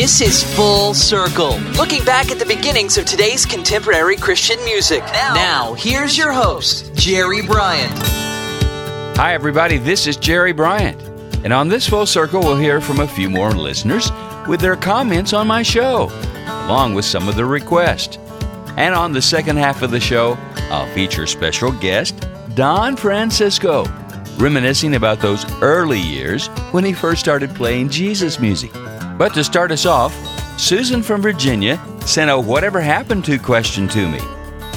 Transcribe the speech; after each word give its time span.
This 0.00 0.22
is 0.22 0.56
Full 0.56 0.94
Circle, 0.94 1.58
looking 1.76 2.02
back 2.04 2.30
at 2.30 2.38
the 2.38 2.46
beginnings 2.46 2.96
of 2.96 3.04
today's 3.04 3.44
contemporary 3.44 4.16
Christian 4.16 4.58
music. 4.64 5.00
Now, 5.34 5.74
here's 5.74 6.16
your 6.16 6.32
host, 6.32 6.94
Jerry 6.94 7.42
Bryant. 7.42 7.92
Hi, 9.18 9.34
everybody. 9.34 9.76
This 9.76 10.06
is 10.06 10.16
Jerry 10.16 10.52
Bryant. 10.52 10.98
And 11.44 11.52
on 11.52 11.68
this 11.68 11.86
full 11.86 12.06
circle, 12.06 12.40
we'll 12.40 12.56
hear 12.56 12.80
from 12.80 13.00
a 13.00 13.06
few 13.06 13.28
more 13.28 13.52
listeners 13.52 14.10
with 14.48 14.62
their 14.62 14.74
comments 14.74 15.34
on 15.34 15.46
my 15.46 15.62
show, 15.62 16.04
along 16.64 16.94
with 16.94 17.04
some 17.04 17.28
of 17.28 17.36
the 17.36 17.44
requests. 17.44 18.16
And 18.78 18.94
on 18.94 19.12
the 19.12 19.20
second 19.20 19.58
half 19.58 19.82
of 19.82 19.90
the 19.90 20.00
show, 20.00 20.38
I'll 20.70 20.90
feature 20.94 21.26
special 21.26 21.72
guest 21.72 22.26
Don 22.54 22.96
Francisco, 22.96 23.84
reminiscing 24.38 24.94
about 24.94 25.20
those 25.20 25.44
early 25.60 26.00
years 26.00 26.46
when 26.72 26.86
he 26.86 26.94
first 26.94 27.20
started 27.20 27.54
playing 27.54 27.90
Jesus 27.90 28.40
music. 28.40 28.72
But 29.20 29.34
to 29.34 29.44
start 29.44 29.70
us 29.70 29.84
off, 29.84 30.14
Susan 30.58 31.02
from 31.02 31.20
Virginia 31.20 31.78
sent 32.06 32.30
a 32.30 32.40
Whatever 32.40 32.80
Happened 32.80 33.22
to 33.26 33.38
question 33.38 33.86
to 33.88 34.08
me. 34.08 34.18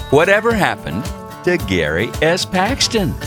Whatever 0.10 0.54
happened 0.54 1.06
to 1.46 1.56
Gary 1.66 2.10
S. 2.22 2.46
Paxton? 2.46 3.16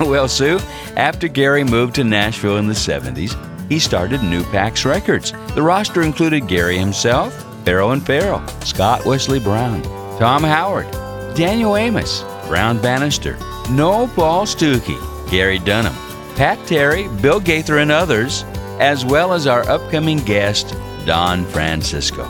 Well, 0.00 0.28
Sue, 0.28 0.60
after 0.96 1.26
Gary 1.26 1.64
moved 1.64 1.96
to 1.96 2.04
Nashville 2.04 2.56
in 2.58 2.68
the 2.68 2.72
70s, 2.72 3.36
he 3.68 3.80
started 3.80 4.22
New 4.22 4.44
Pax 4.44 4.84
Records. 4.84 5.32
The 5.54 5.60
roster 5.60 6.02
included 6.02 6.46
Gary 6.46 6.78
himself, 6.78 7.34
Farrell 7.64 7.90
and 7.90 8.06
Farrell, 8.06 8.46
Scott 8.60 9.04
Wesley 9.04 9.40
Brown, 9.40 9.82
Tom 10.18 10.44
Howard, 10.44 10.90
Daniel 11.34 11.76
Amos, 11.76 12.22
Brown 12.46 12.80
Bannister, 12.80 13.36
Noel 13.70 14.06
Paul 14.08 14.46
Stookey, 14.46 15.30
Gary 15.30 15.58
Dunham, 15.58 15.94
Pat 16.36 16.64
Terry, 16.66 17.08
Bill 17.20 17.40
Gaither, 17.40 17.78
and 17.78 17.90
others, 17.90 18.44
as 18.80 19.04
well 19.04 19.34
as 19.34 19.46
our 19.46 19.68
upcoming 19.68 20.18
guest, 20.18 20.74
Don 21.04 21.44
Francisco. 21.44 22.24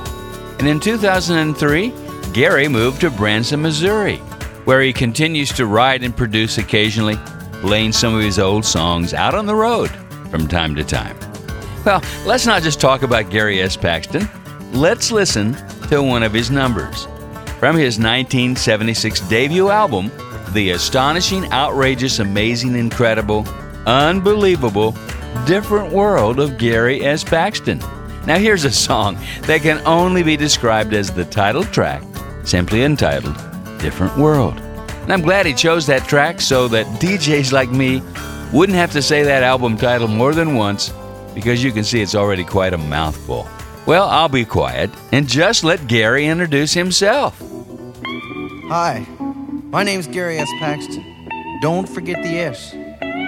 And 0.58 0.66
in 0.66 0.80
2003, 0.80 1.92
Gary 2.32 2.68
moved 2.68 3.00
to 3.02 3.10
Branson, 3.10 3.62
Missouri, 3.62 4.16
where 4.64 4.82
he 4.82 4.92
continues 4.92 5.50
to 5.52 5.66
write 5.66 6.02
and 6.02 6.14
produce 6.14 6.58
occasionally, 6.58 7.16
playing 7.60 7.92
some 7.92 8.14
of 8.14 8.20
his 8.20 8.38
old 8.38 8.64
songs 8.64 9.14
out 9.14 9.34
on 9.34 9.46
the 9.46 9.54
road 9.54 9.90
from 10.28 10.48
time 10.48 10.74
to 10.74 10.84
time. 10.84 11.16
Well, 11.84 12.02
let's 12.26 12.46
not 12.46 12.62
just 12.62 12.80
talk 12.80 13.02
about 13.02 13.30
Gary 13.30 13.60
S. 13.62 13.76
Paxton. 13.76 14.28
Let's 14.72 15.12
listen 15.12 15.54
to 15.88 16.02
one 16.02 16.22
of 16.22 16.32
his 16.32 16.50
numbers. 16.50 17.06
From 17.58 17.76
his 17.76 17.98
1976 17.98 19.20
debut 19.28 19.70
album, 19.70 20.10
The 20.52 20.70
Astonishing, 20.70 21.50
Outrageous, 21.52 22.18
Amazing, 22.18 22.76
Incredible, 22.76 23.46
Unbelievable, 23.86 24.94
Different 25.50 25.92
World 25.92 26.38
of 26.38 26.58
Gary 26.58 27.04
S. 27.04 27.24
Paxton. 27.24 27.80
Now, 28.24 28.38
here's 28.38 28.64
a 28.64 28.70
song 28.70 29.18
that 29.48 29.62
can 29.62 29.84
only 29.84 30.22
be 30.22 30.36
described 30.36 30.94
as 30.94 31.10
the 31.10 31.24
title 31.24 31.64
track, 31.64 32.04
simply 32.44 32.84
entitled 32.84 33.34
Different 33.80 34.16
World. 34.16 34.60
And 34.60 35.12
I'm 35.12 35.22
glad 35.22 35.46
he 35.46 35.52
chose 35.52 35.88
that 35.88 36.06
track 36.06 36.40
so 36.40 36.68
that 36.68 36.86
DJs 37.00 37.50
like 37.50 37.68
me 37.68 38.00
wouldn't 38.52 38.78
have 38.78 38.92
to 38.92 39.02
say 39.02 39.24
that 39.24 39.42
album 39.42 39.76
title 39.76 40.06
more 40.06 40.34
than 40.34 40.54
once 40.54 40.92
because 41.34 41.64
you 41.64 41.72
can 41.72 41.82
see 41.82 42.00
it's 42.00 42.14
already 42.14 42.44
quite 42.44 42.72
a 42.72 42.78
mouthful. 42.78 43.48
Well, 43.86 44.08
I'll 44.08 44.28
be 44.28 44.44
quiet 44.44 44.88
and 45.10 45.26
just 45.26 45.64
let 45.64 45.88
Gary 45.88 46.26
introduce 46.26 46.74
himself. 46.74 47.36
Hi, 48.68 49.04
my 49.72 49.82
name's 49.82 50.06
Gary 50.06 50.38
S. 50.38 50.48
Paxton. 50.60 51.28
Don't 51.60 51.88
forget 51.88 52.22
the 52.22 52.38
S. 52.38 52.70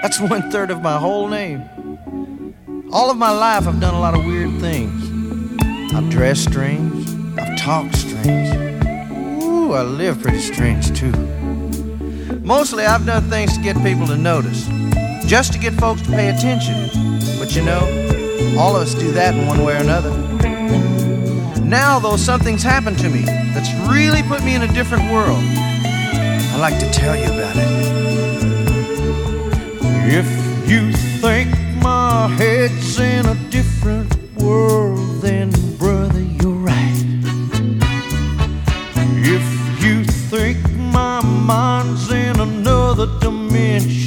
That's 0.01 0.19
one 0.29 0.49
third 0.51 0.71
of 0.71 0.81
my 0.81 0.97
whole 0.97 1.27
name. 1.27 1.69
All 2.93 3.09
of 3.09 3.17
my 3.17 3.31
life, 3.31 3.67
I've 3.67 3.79
done 3.79 3.95
a 3.95 3.99
lot 3.99 4.13
of 4.13 4.23
weird 4.23 4.61
things. 4.61 5.09
I've 5.95 6.11
dressed 6.11 6.43
strange, 6.43 7.09
I've 7.39 7.57
talked 7.57 7.95
strange. 7.95 8.53
Ooh, 9.41 9.73
I 9.73 9.81
live 9.81 10.21
pretty 10.21 10.37
strange 10.37 10.95
too. 10.95 11.11
Mostly, 12.43 12.85
I've 12.85 13.03
done 13.03 13.23
things 13.31 13.57
to 13.57 13.63
get 13.63 13.81
people 13.81 14.05
to 14.05 14.15
notice, 14.15 14.67
just 15.25 15.53
to 15.53 15.59
get 15.59 15.73
folks 15.73 16.03
to 16.03 16.09
pay 16.09 16.29
attention. 16.29 16.75
But 17.39 17.55
you 17.55 17.63
know, 17.63 17.79
all 18.59 18.75
of 18.75 18.83
us 18.83 18.93
do 18.93 19.11
that 19.13 19.33
in 19.33 19.47
one 19.47 19.63
way 19.63 19.73
or 19.73 19.81
another. 19.81 20.11
Now, 21.63 21.97
though, 21.97 22.15
something's 22.15 22.61
happened 22.61 22.99
to 22.99 23.09
me 23.09 23.23
that's 23.23 23.73
really 23.89 24.21
put 24.21 24.43
me 24.43 24.53
in 24.53 24.61
a 24.61 24.71
different 24.71 25.11
world. 25.11 25.43
I'd 25.43 26.59
like 26.59 26.77
to 26.77 26.91
tell 26.91 27.15
you 27.15 27.25
about 27.25 27.55
it. 27.57 27.67
If 30.05 30.69
you 30.69 30.91
think 31.19 31.62
my 31.83 32.27
head's 32.37 32.97
in 32.97 33.25
a 33.25 33.35
different 33.49 34.09
world, 34.37 35.21
then 35.21 35.51
brother, 35.77 36.21
you're 36.21 36.61
right. 36.73 37.03
If 39.35 39.83
you 39.83 40.05
think 40.05 40.57
my 40.77 41.21
mind's 41.21 42.09
in 42.09 42.39
another 42.39 43.07
dimension, 43.19 44.02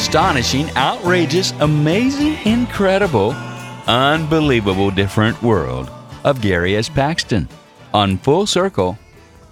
astonishing, 0.00 0.66
outrageous, 0.78 1.52
amazing, 1.60 2.34
incredible, 2.46 3.32
unbelievable 3.86 4.90
different 4.90 5.40
world 5.42 5.90
of 6.24 6.40
Gary 6.40 6.74
S. 6.74 6.88
Paxton 6.88 7.46
on 7.92 8.16
Full 8.16 8.46
Circle, 8.46 8.98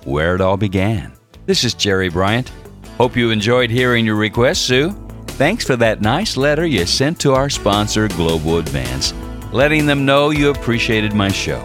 where 0.05 0.35
it 0.35 0.41
all 0.41 0.57
began. 0.57 1.13
This 1.45 1.65
is 1.65 1.75
Jerry 1.75 2.09
Bryant. 2.09 2.51
Hope 2.97 3.15
you 3.15 3.31
enjoyed 3.31 3.69
hearing 3.69 4.07
your 4.07 4.15
request, 4.17 4.65
Sue. 4.65 4.93
Thanks 5.37 5.67
for 5.67 5.77
that 5.77 6.01
nice 6.01 6.39
letter 6.39 6.65
you 6.65 6.87
sent 6.87 7.21
to 7.21 7.35
our 7.35 7.51
sponsor, 7.51 8.09
Global 8.09 8.57
Advance, 8.57 9.13
letting 9.53 9.85
them 9.85 10.07
know 10.07 10.31
you 10.31 10.49
appreciated 10.49 11.13
my 11.13 11.29
show. 11.29 11.61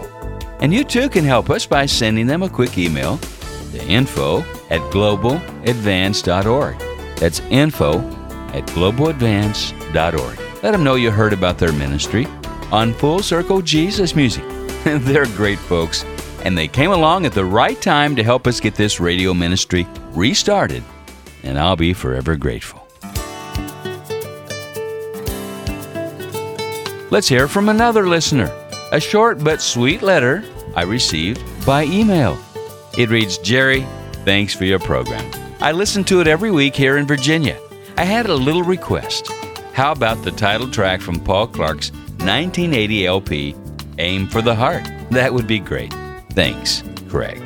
And 0.60 0.74
you 0.74 0.84
too 0.84 1.08
can 1.08 1.24
help 1.24 1.48
us 1.48 1.64
by 1.64 1.86
sending 1.86 2.26
them 2.26 2.42
a 2.42 2.50
quick 2.50 2.76
email 2.76 3.16
to 3.72 3.82
info 3.86 4.40
at 4.68 4.82
globaladvance.org. 4.92 6.78
That's 7.16 7.40
info 7.48 8.23
at 8.54 8.64
globaladvance.org. 8.68 10.38
Let 10.62 10.70
them 10.70 10.84
know 10.84 10.94
you 10.94 11.10
heard 11.10 11.32
about 11.32 11.58
their 11.58 11.72
ministry 11.72 12.26
on 12.70 12.94
Full 12.94 13.20
Circle 13.20 13.60
Jesus 13.62 14.14
Music. 14.14 14.44
They're 14.84 15.26
great 15.26 15.58
folks, 15.58 16.04
and 16.44 16.56
they 16.56 16.68
came 16.68 16.92
along 16.92 17.26
at 17.26 17.32
the 17.32 17.44
right 17.44 17.80
time 17.82 18.16
to 18.16 18.22
help 18.22 18.46
us 18.46 18.60
get 18.60 18.74
this 18.76 19.00
radio 19.00 19.34
ministry 19.34 19.86
restarted, 20.12 20.82
and 21.42 21.58
I'll 21.58 21.76
be 21.76 21.92
forever 21.92 22.36
grateful. 22.36 22.80
Let's 27.10 27.28
hear 27.28 27.48
from 27.48 27.68
another 27.68 28.08
listener. 28.08 28.50
A 28.92 29.00
short 29.00 29.42
but 29.42 29.60
sweet 29.60 30.02
letter 30.02 30.44
I 30.76 30.82
received 30.82 31.42
by 31.66 31.84
email. 31.84 32.38
It 32.96 33.10
reads 33.10 33.38
Jerry, 33.38 33.86
thanks 34.24 34.54
for 34.54 34.64
your 34.64 34.78
program. 34.78 35.30
I 35.60 35.72
listen 35.72 36.04
to 36.04 36.20
it 36.20 36.26
every 36.26 36.50
week 36.50 36.76
here 36.76 36.98
in 36.98 37.06
Virginia. 37.06 37.58
I 37.96 38.04
had 38.04 38.26
a 38.26 38.34
little 38.34 38.64
request. 38.64 39.30
How 39.72 39.92
about 39.92 40.22
the 40.22 40.32
title 40.32 40.68
track 40.68 41.00
from 41.00 41.20
Paul 41.20 41.46
Clark's 41.46 41.92
1980 41.92 43.06
LP, 43.06 43.54
Aim 43.98 44.26
for 44.26 44.42
the 44.42 44.54
Heart? 44.54 44.84
That 45.10 45.32
would 45.32 45.46
be 45.46 45.60
great. 45.60 45.92
Thanks, 46.30 46.82
Craig. 47.08 47.40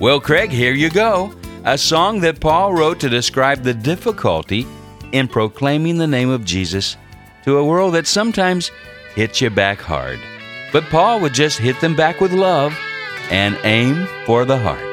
Well, 0.00 0.18
Craig, 0.18 0.50
here 0.50 0.72
you 0.72 0.88
go. 0.88 1.34
A 1.64 1.76
song 1.76 2.20
that 2.20 2.40
Paul 2.40 2.72
wrote 2.72 3.00
to 3.00 3.10
describe 3.10 3.62
the 3.62 3.74
difficulty 3.74 4.66
in 5.12 5.28
proclaiming 5.28 5.98
the 5.98 6.06
name 6.06 6.30
of 6.30 6.44
Jesus 6.44 6.96
to 7.44 7.58
a 7.58 7.64
world 7.64 7.94
that 7.94 8.06
sometimes 8.06 8.70
hits 9.14 9.40
you 9.42 9.50
back 9.50 9.78
hard. 9.78 10.18
But 10.72 10.84
Paul 10.84 11.20
would 11.20 11.34
just 11.34 11.58
hit 11.58 11.78
them 11.80 11.94
back 11.94 12.20
with 12.20 12.32
love 12.32 12.76
and 13.30 13.58
aim 13.64 14.06
for 14.24 14.44
the 14.44 14.58
heart. 14.58 14.85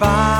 Through 0.00 0.39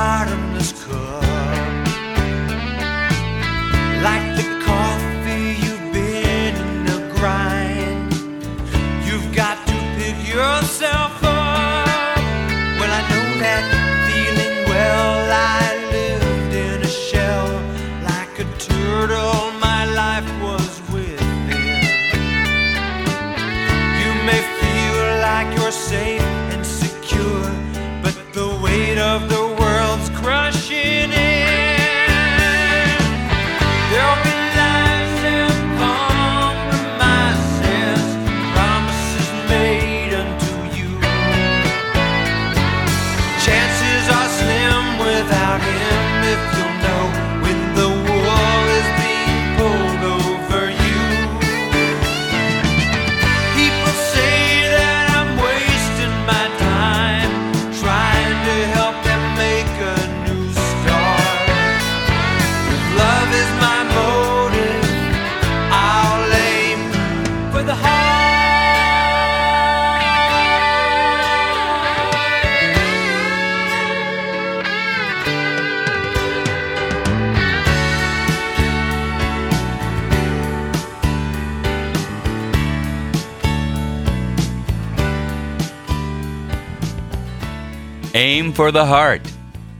for 88.61 88.71
the 88.71 88.85
Heart. 88.85 89.21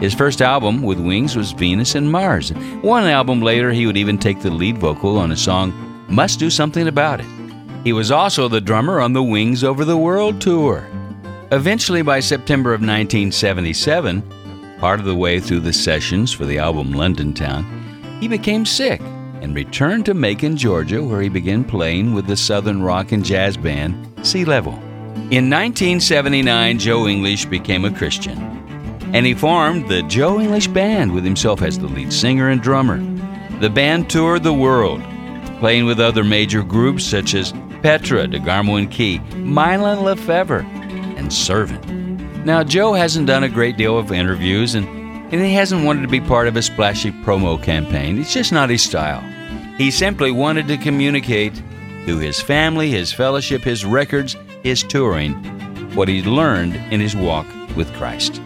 His 0.00 0.14
first 0.14 0.40
album 0.40 0.82
with 0.82 1.00
Wings 1.00 1.34
was 1.34 1.50
Venus 1.50 1.96
and 1.96 2.12
Mars. 2.12 2.50
One 2.82 3.02
album 3.02 3.42
later, 3.42 3.72
he 3.72 3.84
would 3.84 3.96
even 3.96 4.18
take 4.18 4.42
the 4.42 4.50
lead 4.52 4.78
vocal 4.78 5.18
on 5.18 5.32
a 5.32 5.36
song, 5.36 5.72
Must 6.08 6.38
Do 6.38 6.50
Something 6.50 6.86
About 6.86 7.18
It. 7.18 7.33
He 7.84 7.92
was 7.92 8.10
also 8.10 8.48
the 8.48 8.62
drummer 8.62 8.98
on 8.98 9.12
the 9.12 9.22
Wings 9.22 9.62
Over 9.62 9.84
the 9.84 9.98
World 9.98 10.40
tour. 10.40 10.88
Eventually, 11.52 12.00
by 12.00 12.18
September 12.18 12.70
of 12.70 12.80
1977, 12.80 14.22
part 14.80 15.00
of 15.00 15.04
the 15.04 15.14
way 15.14 15.38
through 15.38 15.60
the 15.60 15.72
sessions 15.72 16.32
for 16.32 16.46
the 16.46 16.58
album 16.58 16.92
London 16.92 17.34
Town, 17.34 18.18
he 18.20 18.26
became 18.26 18.64
sick 18.64 19.02
and 19.42 19.54
returned 19.54 20.06
to 20.06 20.14
Macon, 20.14 20.56
Georgia, 20.56 21.04
where 21.04 21.20
he 21.20 21.28
began 21.28 21.62
playing 21.62 22.14
with 22.14 22.26
the 22.26 22.38
southern 22.38 22.82
rock 22.82 23.12
and 23.12 23.22
jazz 23.22 23.58
band 23.58 23.94
Sea 24.26 24.46
Level. 24.46 24.72
In 25.30 25.50
1979, 25.50 26.78
Joe 26.78 27.06
English 27.06 27.44
became 27.44 27.84
a 27.84 27.94
Christian, 27.94 28.38
and 29.12 29.26
he 29.26 29.34
formed 29.34 29.90
the 29.90 30.02
Joe 30.04 30.40
English 30.40 30.68
Band 30.68 31.12
with 31.12 31.22
himself 31.22 31.60
as 31.60 31.78
the 31.78 31.86
lead 31.86 32.14
singer 32.14 32.48
and 32.48 32.62
drummer. 32.62 32.96
The 33.60 33.68
band 33.68 34.08
toured 34.08 34.42
the 34.42 34.54
world, 34.54 35.02
playing 35.58 35.84
with 35.84 36.00
other 36.00 36.24
major 36.24 36.62
groups 36.62 37.04
such 37.04 37.34
as 37.34 37.52
Petra, 37.84 38.26
DeGarmo 38.26 38.78
and 38.78 38.90
Key, 38.90 39.18
Mylon 39.32 39.98
LeFevre, 39.98 40.64
and 41.18 41.30
Servant. 41.30 41.86
Now, 42.46 42.64
Joe 42.64 42.94
hasn't 42.94 43.26
done 43.26 43.44
a 43.44 43.48
great 43.50 43.76
deal 43.76 43.98
of 43.98 44.10
interviews 44.10 44.74
and, 44.74 44.88
and 45.30 45.34
he 45.34 45.52
hasn't 45.52 45.84
wanted 45.84 46.00
to 46.00 46.08
be 46.08 46.22
part 46.22 46.48
of 46.48 46.56
a 46.56 46.62
splashy 46.62 47.10
promo 47.10 47.62
campaign. 47.62 48.18
It's 48.18 48.32
just 48.32 48.52
not 48.52 48.70
his 48.70 48.82
style. 48.82 49.20
He 49.76 49.90
simply 49.90 50.30
wanted 50.30 50.66
to 50.68 50.78
communicate 50.78 51.62
through 52.06 52.20
his 52.20 52.40
family, 52.40 52.90
his 52.90 53.12
fellowship, 53.12 53.60
his 53.60 53.84
records, 53.84 54.34
his 54.62 54.82
touring, 54.82 55.34
what 55.94 56.08
he 56.08 56.22
learned 56.22 56.76
in 56.90 57.02
his 57.02 57.14
walk 57.14 57.46
with 57.76 57.92
Christ. 57.96 58.40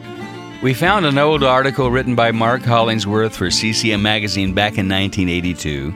We 0.65 0.75
found 0.75 1.07
an 1.07 1.17
old 1.17 1.45
article 1.45 1.93
written 1.93 2.17
by 2.17 2.33
Mark 2.33 2.63
Hollingsworth 2.63 3.37
for 3.37 3.53
CCM 3.53 4.03
Magazine 4.03 4.53
back 4.53 4.79
in 4.79 4.89
1982, 4.89 5.93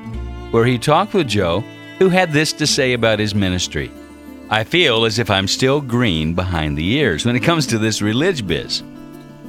where 0.53 0.65
he 0.65 0.79
talked 0.79 1.13
with 1.13 1.27
Joe, 1.27 1.65
who 1.99 2.09
had 2.09 2.33
this 2.33 2.53
to 2.55 2.67
say 2.67 2.93
about 2.93 3.19
his 3.19 3.35
ministry. 3.35 3.91
I 4.51 4.65
feel 4.65 5.05
as 5.05 5.19
if 5.19 5.31
I'm 5.31 5.49
still 5.49 5.81
green 5.81 6.35
behind 6.35 6.77
the 6.77 6.93
ears 6.95 7.25
when 7.25 7.37
it 7.37 7.43
comes 7.43 7.67
to 7.69 7.79
this 7.79 8.03
religion 8.03 8.47
biz. 8.47 8.83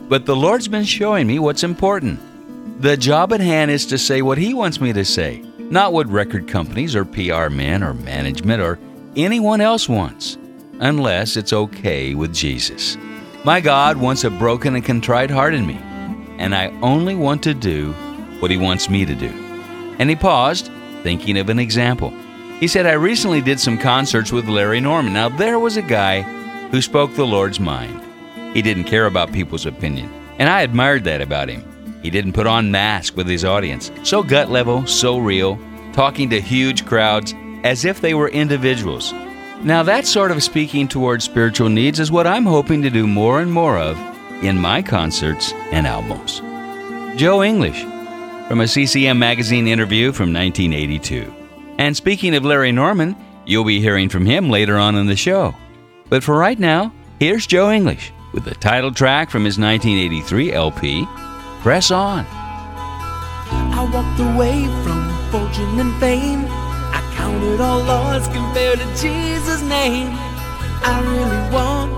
But 0.08 0.26
the 0.26 0.36
Lord's 0.36 0.68
been 0.68 0.86
showing 0.86 1.28
me 1.28 1.40
what's 1.40 1.64
important. 1.64 2.20
The 2.82 2.98
job 2.98 3.34
at 3.34 3.40
hand 3.40 3.72
is 3.72 3.86
to 3.88 3.98
say 3.98 4.22
what 4.22 4.38
He 4.38 4.54
wants 4.54 4.80
me 4.80 4.94
to 4.94 5.04
say, 5.04 5.44
not 5.58 5.94
what 5.94 6.08
record 6.08 6.48
companies 6.48 6.96
or 6.96 7.06
PR 7.06 7.50
men 7.50 7.84
or 7.84 7.94
management 7.94 8.62
or 8.62 8.80
anyone 9.16 9.62
else 9.62 9.90
wants 9.90 10.38
unless 10.80 11.38
it's 11.38 11.54
okay 11.54 12.16
with 12.16 12.34
Jesus. 12.34 12.98
My 13.44 13.62
God 13.62 13.98
wants 13.98 14.24
a 14.24 14.30
broken 14.30 14.76
and 14.76 14.86
contrite 14.86 15.30
heart 15.30 15.54
in 15.54 15.66
me, 15.66 15.78
and 16.38 16.56
I 16.56 16.68
only 16.82 17.16
want 17.16 17.44
to 17.44 17.54
do 17.54 17.92
what 18.40 18.52
He 18.52 18.58
wants 18.58 18.90
me 18.90 19.06
to 19.06 19.16
do. 19.16 19.30
And 20.00 20.10
he 20.10 20.16
paused, 20.16 20.72
thinking 21.04 21.38
of 21.38 21.50
an 21.50 21.60
example. 21.60 22.14
He 22.64 22.70
said, 22.70 22.86
I 22.86 22.94
recently 22.94 23.42
did 23.42 23.60
some 23.60 23.78
concerts 23.78 24.32
with 24.32 24.48
Larry 24.48 24.80
Norman. 24.80 25.12
Now, 25.12 25.28
there 25.28 25.60
was 25.60 25.76
a 25.76 25.82
guy 25.82 26.22
who 26.72 26.82
spoke 26.82 27.14
the 27.14 27.28
Lord's 27.28 27.60
mind. 27.60 28.02
He 28.54 28.62
didn't 28.62 28.86
care 28.86 29.06
about 29.06 29.34
people's 29.34 29.66
opinion, 29.66 30.10
and 30.40 30.48
I 30.48 30.62
admired 30.62 31.04
that 31.04 31.20
about 31.20 31.50
him. 31.50 32.00
He 32.02 32.10
didn't 32.10 32.32
put 32.32 32.48
on 32.48 32.72
mask 32.72 33.18
with 33.18 33.28
his 33.28 33.44
audience. 33.44 33.92
So 34.04 34.24
gut 34.24 34.50
level, 34.50 34.88
so 34.88 35.18
real, 35.18 35.60
talking 35.92 36.30
to 36.30 36.40
huge 36.40 36.86
crowds 36.86 37.36
as 37.66 37.84
if 37.84 38.00
they 38.00 38.14
were 38.14 38.30
individuals. 38.30 39.12
Now, 39.62 39.84
that 39.84 40.06
sort 40.06 40.32
of 40.32 40.42
speaking 40.42 40.88
towards 40.88 41.26
spiritual 41.26 41.68
needs 41.68 42.00
is 42.00 42.14
what 42.14 42.28
I'm 42.28 42.46
hoping 42.46 42.82
to 42.84 42.90
do 42.90 43.06
more 43.06 43.42
and 43.42 43.52
more 43.52 43.78
of 43.78 44.00
in 44.42 44.58
my 44.58 44.82
concerts 44.82 45.52
and 45.74 45.86
albums. 45.86 46.40
Joe 47.20 47.44
English, 47.44 47.84
from 48.48 48.62
a 48.62 48.70
CCM 48.70 49.20
Magazine 49.20 49.68
interview 49.68 50.14
from 50.14 50.32
1982. 50.32 51.43
And 51.78 51.96
speaking 51.96 52.36
of 52.36 52.46
Larry 52.46 52.72
Norman, 52.72 53.16
you'll 53.46 53.64
be 53.64 53.80
hearing 53.80 54.10
from 54.10 54.26
him 54.26 54.50
later 54.50 54.78
on 54.78 54.96
in 54.96 55.08
the 55.08 55.16
show. 55.16 55.54
But 56.10 56.24
for 56.24 56.38
right 56.38 56.60
now, 56.60 56.94
here's 57.20 57.48
Joe 57.48 57.72
English 57.72 58.12
with 58.34 58.46
the 58.46 58.56
title 58.56 58.92
track 58.92 59.30
from 59.30 59.46
his 59.46 59.58
1983 59.58 60.54
LP, 60.54 61.06
Press 61.62 61.92
On. 61.92 62.26
I 62.30 63.90
walked 63.92 64.20
away 64.20 64.66
from 64.84 65.32
fortune 65.32 65.80
and 65.80 66.00
fame 66.00 66.64
counted 67.16 67.62
all 67.62 68.20
compared 68.38 68.80
to 68.80 68.86
Jesus' 69.02 69.62
name. 69.62 70.10
I 70.86 70.96
really 71.12 71.44
want 71.56 71.92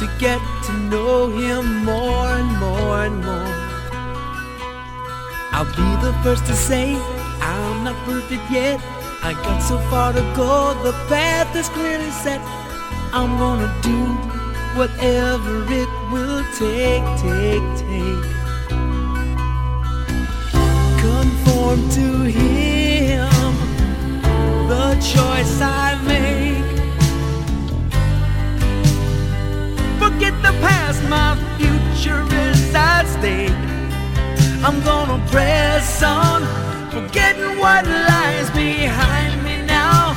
to 0.00 0.06
get 0.18 0.40
to 0.66 0.72
know 0.90 1.30
him 1.30 1.84
more 1.84 2.28
and 2.38 2.50
more 2.58 3.04
and 3.06 3.16
more. 3.24 3.54
I'll 5.52 5.72
be 5.80 5.90
the 6.04 6.12
first 6.22 6.44
to 6.46 6.54
say 6.54 6.94
I'm 7.40 7.84
not 7.84 7.96
perfect 8.04 8.50
yet. 8.50 8.80
I 9.26 9.32
got 9.32 9.60
so 9.60 9.76
far 9.90 10.12
to 10.12 10.20
go, 10.36 10.72
the 10.84 10.92
path 11.08 11.50
is 11.56 11.68
clearly 11.70 12.12
set. 12.12 12.40
I'm 13.12 13.36
gonna 13.38 13.74
do 13.82 13.98
whatever 14.78 15.66
it 15.68 15.90
will 16.12 16.44
take, 16.54 17.02
take, 17.18 17.66
take. 17.74 18.22
Conform 21.02 21.78
to 21.98 22.06
him 22.38 23.52
the 24.68 24.94
choice 25.02 25.60
I 25.60 25.98
make. 26.06 26.78
Forget 29.98 30.34
the 30.40 30.54
past, 30.62 31.02
my 31.08 31.34
future 31.58 32.22
is 32.46 32.72
at 32.72 33.06
stake. 33.06 33.50
I'm 34.62 34.80
gonna 34.84 35.18
press 35.32 36.00
on, 36.04 36.44
forgetting 36.96 37.58
what 37.58 37.84
lies 37.84 38.48
behind 38.52 39.44
me 39.44 39.54
now. 39.66 40.14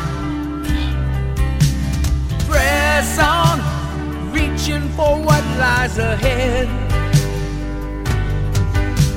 Press 2.48 3.20
on, 3.20 3.58
reaching 4.32 4.88
for 4.96 5.20
what 5.28 5.44
lies 5.64 5.98
ahead. 5.98 6.68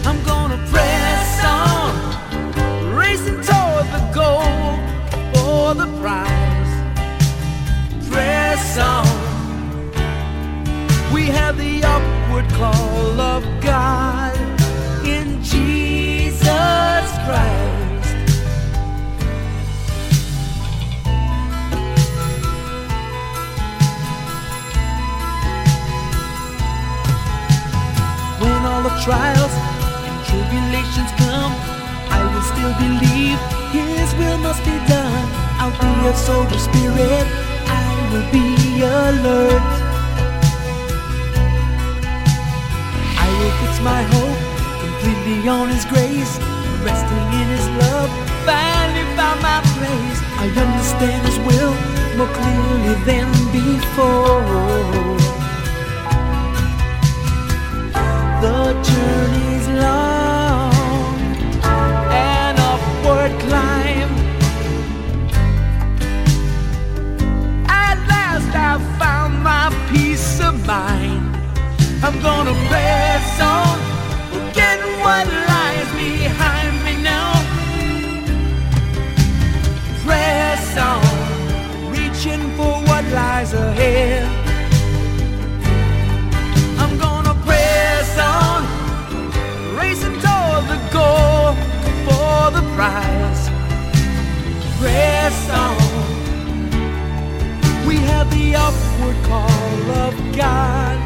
I'm 0.04 0.21
gonna 0.25 0.61
press 0.73 1.45
on, 1.45 1.90
racing 2.97 3.40
toward 3.49 3.87
the 3.97 4.02
goal 4.21 4.73
for 5.33 5.75
the 5.83 5.88
prize. 6.00 6.73
Press 8.11 8.78
on. 8.78 9.07
We 11.14 11.26
have 11.38 11.57
the 11.57 11.75
upward 11.85 12.49
call 12.59 13.21
of 13.21 13.42
God 13.61 14.35
in 15.07 15.40
Jesus 15.45 17.01
When 17.23 17.31
all 28.67 28.83
the 28.83 28.91
trials 29.05 29.55
and 30.02 30.17
tribulations 30.26 31.12
come, 31.23 31.52
I 32.11 32.26
will 32.26 32.43
still 32.43 32.75
believe 32.83 33.38
His 33.71 34.12
will 34.19 34.38
must 34.38 34.64
be 34.64 34.76
done. 34.91 35.29
I'll 35.62 35.71
be 35.79 36.09
a 36.09 36.14
soldier 36.17 36.59
spirit. 36.59 37.26
I 37.71 37.87
will 38.11 38.26
be 38.33 38.83
alert. 38.83 39.62
I 43.14 43.29
will 43.38 43.55
fix 43.62 43.81
my 43.81 44.02
hope 44.11 44.38
completely 44.83 45.49
on 45.49 45.69
His 45.69 45.85
grace, 45.85 46.38
resting 46.85 47.27
in 47.41 47.47
his 47.55 47.67
love. 47.83 48.11
Finally 48.45 49.05
found 49.17 49.41
my 49.43 49.61
place. 49.77 50.19
I 50.43 50.47
understand 50.65 51.21
his 51.27 51.39
will 51.47 51.75
more 52.17 52.33
clearly 52.39 52.95
than 53.09 53.29
before. 53.53 54.43
The 58.43 58.75
journey's 58.89 59.67
long, 59.85 60.75
and 62.11 62.59
upward 62.59 63.33
climb. 63.45 64.11
At 67.69 67.99
last 68.12 68.53
I 68.69 68.73
found 68.99 69.43
my 69.45 69.67
peace 69.91 70.41
of 70.41 70.67
mind. 70.67 71.37
I'm 72.03 72.21
gonna 72.21 72.55
press 72.69 73.41
on. 73.41 73.72
surprise. 92.73 93.50
Press 94.79 95.50
on. 95.50 95.76
We 97.87 97.97
have 97.97 98.31
the 98.31 98.55
upward 98.57 99.17
call 99.25 99.91
of 100.07 100.14
God 100.35 100.97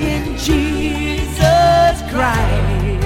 in 0.00 0.36
Jesus 0.38 1.96
Christ. 2.10 3.02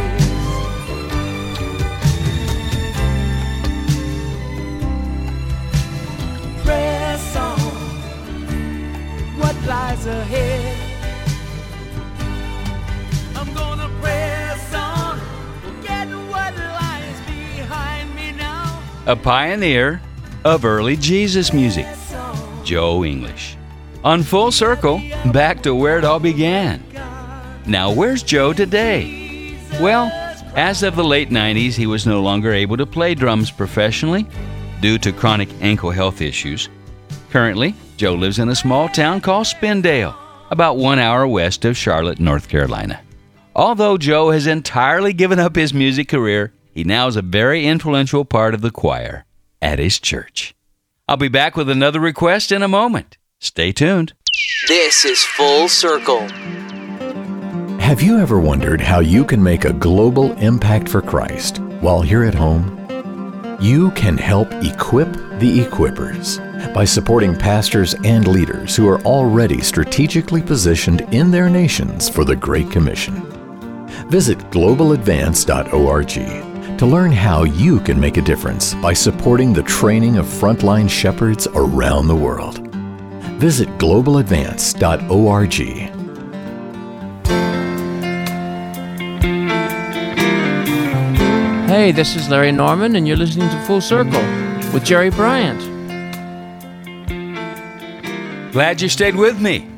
Press 6.65 7.37
on. 7.37 7.59
What 9.41 9.57
lies 9.67 10.07
ahead? 10.07 10.80
A 19.11 19.17
pioneer 19.17 20.01
of 20.45 20.65
early 20.65 20.95
Jesus 20.95 21.53
music, 21.53 21.85
Joe 22.63 23.05
English. 23.05 23.57
On 24.05 24.23
Full 24.23 24.53
Circle, 24.53 25.03
back 25.33 25.65
to 25.65 25.75
where 25.75 25.99
it 25.99 26.05
all 26.05 26.21
began. 26.21 26.81
Now, 27.67 27.91
where's 27.93 28.23
Joe 28.23 28.53
today? 28.53 29.59
Well, 29.81 30.13
as 30.55 30.85
of 30.85 30.95
the 30.95 31.03
late 31.03 31.31
90s, 31.31 31.75
he 31.75 31.89
was 31.89 32.07
no 32.07 32.23
longer 32.23 32.53
able 32.53 32.77
to 32.77 32.87
play 32.87 33.17
drums 33.17 33.51
professionally 33.51 34.29
due 34.81 34.97
to 34.99 35.11
chronic 35.11 35.49
ankle 35.61 35.91
health 35.91 36.21
issues. 36.21 36.69
Currently, 37.31 37.75
Joe 37.97 38.15
lives 38.15 38.39
in 38.39 38.49
a 38.49 38.55
small 38.55 38.89
town 38.89 39.21
called 39.21 39.47
Spindale, 39.47 40.15
about 40.53 40.77
one 40.77 41.01
hour 41.01 41.27
west 41.27 41.65
of 41.65 41.77
Charlotte, 41.77 42.21
North 42.21 42.49
Carolina. 42.49 43.01
Although 43.57 43.99
Joe 43.99 44.31
has 44.31 44.47
entirely 44.47 45.13
given 45.13 45.41
up 45.41 45.57
his 45.57 45.75
music 45.75 46.07
career, 46.07 46.53
he 46.73 46.85
now 46.85 47.07
is 47.07 47.17
a 47.17 47.23
very 47.23 47.67
influential 47.67 48.25
part 48.25 48.55
of 48.55 48.61
the 48.61 48.71
choir 48.71 49.25
at 49.61 49.79
his 49.79 49.99
church. 49.99 50.55
I'll 51.09 51.17
be 51.17 51.29
back 51.29 51.57
with 51.57 51.69
another 51.69 52.01
request 52.01 52.53
in 52.53 52.63
a 52.63 52.69
moment. 52.69 53.19
Stay 53.41 53.73
tuned. 53.73 54.13
This 54.69 55.05
is 55.05 55.25
Full 55.25 55.69
Circle. 55.69 56.29
Have 57.81 58.03
you 58.03 58.21
ever 58.21 58.39
wondered 58.39 58.81
how 58.81 59.01
you 59.01 59.25
can 59.25 59.43
make 59.43 59.65
a 59.65 59.73
global 59.73 60.33
impact 60.39 60.89
for 60.89 61.03
Christ 61.03 61.59
while 61.81 62.03
here 62.03 62.23
at 62.23 62.35
home? 62.35 62.77
You 63.61 63.91
can 63.93 64.17
help 64.17 64.53
equip 64.63 65.13
the 65.41 65.65
equippers 65.65 66.39
by 66.73 66.85
supporting 66.85 67.37
pastors 67.37 67.95
and 68.05 68.29
leaders 68.29 68.77
who 68.77 68.89
are 68.89 69.01
already 69.01 69.61
strategically 69.61 70.43
positioned 70.43 71.01
in 71.13 71.31
their 71.31 71.51
nations 71.51 72.09
for 72.09 72.25
the 72.25 72.37
Great 72.37 72.71
Commission. 72.71 73.21
Visit 74.09 74.39
globaladvance.org 74.51 76.50
to 76.81 76.87
learn 76.87 77.13
how 77.13 77.45
you 77.45 77.79
can 77.81 78.01
make 78.01 78.17
a 78.17 78.23
difference 78.23 78.73
by 78.77 78.95
supporting 78.95 79.53
the 79.53 79.63
training 79.65 80.17
of 80.17 80.25
frontline 80.25 80.89
shepherds 80.89 81.47
around 81.49 82.09
the 82.09 82.17
world. 82.17 82.67
Visit 83.39 83.69
globaladvance.org. 83.77 85.53
Hey, 91.69 91.93
this 91.93 92.17
is 92.17 92.31
Larry 92.31 92.51
Norman, 92.51 92.97
and 92.97 93.07
you're 93.07 93.15
listening 93.15 93.51
to 93.51 93.61
Full 93.67 93.83
Circle 93.83 94.23
with 94.73 94.83
Jerry 94.83 95.11
Bryant. 95.11 95.61
Glad 98.53 98.81
you 98.81 98.89
stayed 98.89 99.17
with 99.17 99.39
me. 99.39 99.69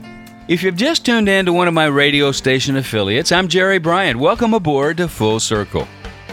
If 0.47 0.63
you've 0.63 0.77
just 0.77 1.05
tuned 1.05 1.29
in 1.29 1.47
to 1.47 1.53
one 1.53 1.67
of 1.67 1.75
my 1.75 1.87
radio 1.87 2.31
station 2.31 2.77
affiliates, 2.77 3.33
I'm 3.33 3.49
Jerry 3.49 3.79
Bryant. 3.81 4.21
Welcome 4.21 4.55
aboard 4.55 4.99
to 4.99 5.09
Full 5.09 5.41
Circle, 5.41 5.89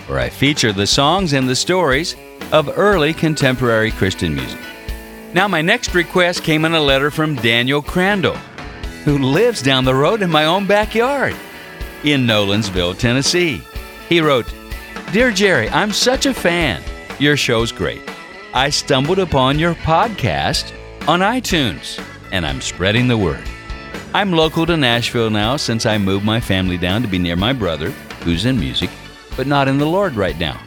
where 0.09 0.19
I 0.19 0.29
feature 0.29 0.73
the 0.73 0.87
songs 0.87 1.33
and 1.33 1.47
the 1.47 1.55
stories 1.55 2.15
of 2.51 2.77
early 2.77 3.13
contemporary 3.13 3.91
Christian 3.91 4.33
music. 4.33 4.59
Now, 5.33 5.47
my 5.47 5.61
next 5.61 5.93
request 5.93 6.43
came 6.43 6.65
in 6.65 6.73
a 6.73 6.81
letter 6.81 7.11
from 7.11 7.35
Daniel 7.35 7.83
Crandall, 7.83 8.35
who 9.05 9.19
lives 9.19 9.61
down 9.61 9.85
the 9.85 9.93
road 9.93 10.23
in 10.23 10.29
my 10.31 10.45
own 10.45 10.65
backyard 10.65 11.35
in 12.03 12.25
Nolensville, 12.25 12.97
Tennessee. 12.97 13.61
He 14.07 14.19
wrote, 14.19 14.51
Dear 15.11 15.31
Jerry, 15.31 15.69
I'm 15.69 15.91
such 15.91 16.25
a 16.25 16.33
fan. 16.33 16.81
Your 17.19 17.37
show's 17.37 17.71
great. 17.71 18.01
I 18.53 18.71
stumbled 18.71 19.19
upon 19.19 19.59
your 19.59 19.75
podcast 19.75 20.73
on 21.07 21.19
iTunes, 21.19 22.03
and 22.31 22.45
I'm 22.45 22.61
spreading 22.61 23.07
the 23.07 23.17
word. 23.17 23.43
I'm 24.15 24.31
local 24.31 24.65
to 24.65 24.75
Nashville 24.75 25.29
now 25.29 25.55
since 25.57 25.85
I 25.85 25.99
moved 25.99 26.25
my 26.25 26.39
family 26.39 26.77
down 26.77 27.03
to 27.03 27.07
be 27.07 27.19
near 27.19 27.35
my 27.35 27.53
brother, 27.53 27.91
who's 28.23 28.45
in 28.45 28.59
music, 28.59 28.89
but 29.39 29.47
not 29.47 29.69
in 29.69 29.77
the 29.77 29.85
Lord 29.85 30.17
right 30.17 30.37
now. 30.37 30.59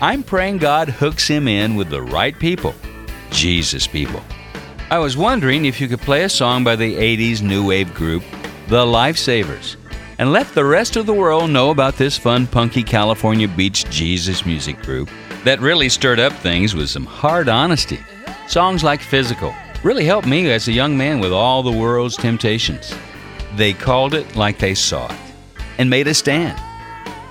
I'm 0.00 0.24
praying 0.24 0.58
God 0.58 0.88
hooks 0.88 1.28
him 1.28 1.46
in 1.46 1.76
with 1.76 1.90
the 1.90 2.02
right 2.02 2.36
people, 2.36 2.74
Jesus 3.30 3.86
people. 3.86 4.20
I 4.90 4.98
was 4.98 5.16
wondering 5.16 5.64
if 5.64 5.80
you 5.80 5.86
could 5.86 6.00
play 6.00 6.24
a 6.24 6.28
song 6.28 6.64
by 6.64 6.74
the 6.74 6.96
80s 6.96 7.40
new 7.40 7.64
wave 7.64 7.94
group, 7.94 8.24
The 8.66 8.84
Lifesavers, 8.84 9.76
and 10.18 10.32
let 10.32 10.52
the 10.54 10.64
rest 10.64 10.96
of 10.96 11.06
the 11.06 11.14
world 11.14 11.50
know 11.50 11.70
about 11.70 11.98
this 11.98 12.18
fun, 12.18 12.48
punky 12.48 12.82
California 12.82 13.46
beach 13.46 13.88
Jesus 13.90 14.44
music 14.44 14.82
group 14.82 15.08
that 15.44 15.60
really 15.60 15.88
stirred 15.88 16.18
up 16.18 16.32
things 16.32 16.74
with 16.74 16.90
some 16.90 17.06
hard 17.06 17.48
honesty. 17.48 18.00
Songs 18.48 18.82
like 18.82 19.02
Physical 19.02 19.54
really 19.84 20.04
helped 20.04 20.26
me 20.26 20.50
as 20.50 20.66
a 20.66 20.72
young 20.72 20.98
man 20.98 21.20
with 21.20 21.32
all 21.32 21.62
the 21.62 21.70
world's 21.70 22.16
temptations. 22.16 22.92
They 23.54 23.72
called 23.72 24.14
it 24.14 24.34
like 24.34 24.58
they 24.58 24.74
saw 24.74 25.06
it 25.12 25.18
and 25.78 25.88
made 25.88 26.08
a 26.08 26.14
stand. 26.14 26.60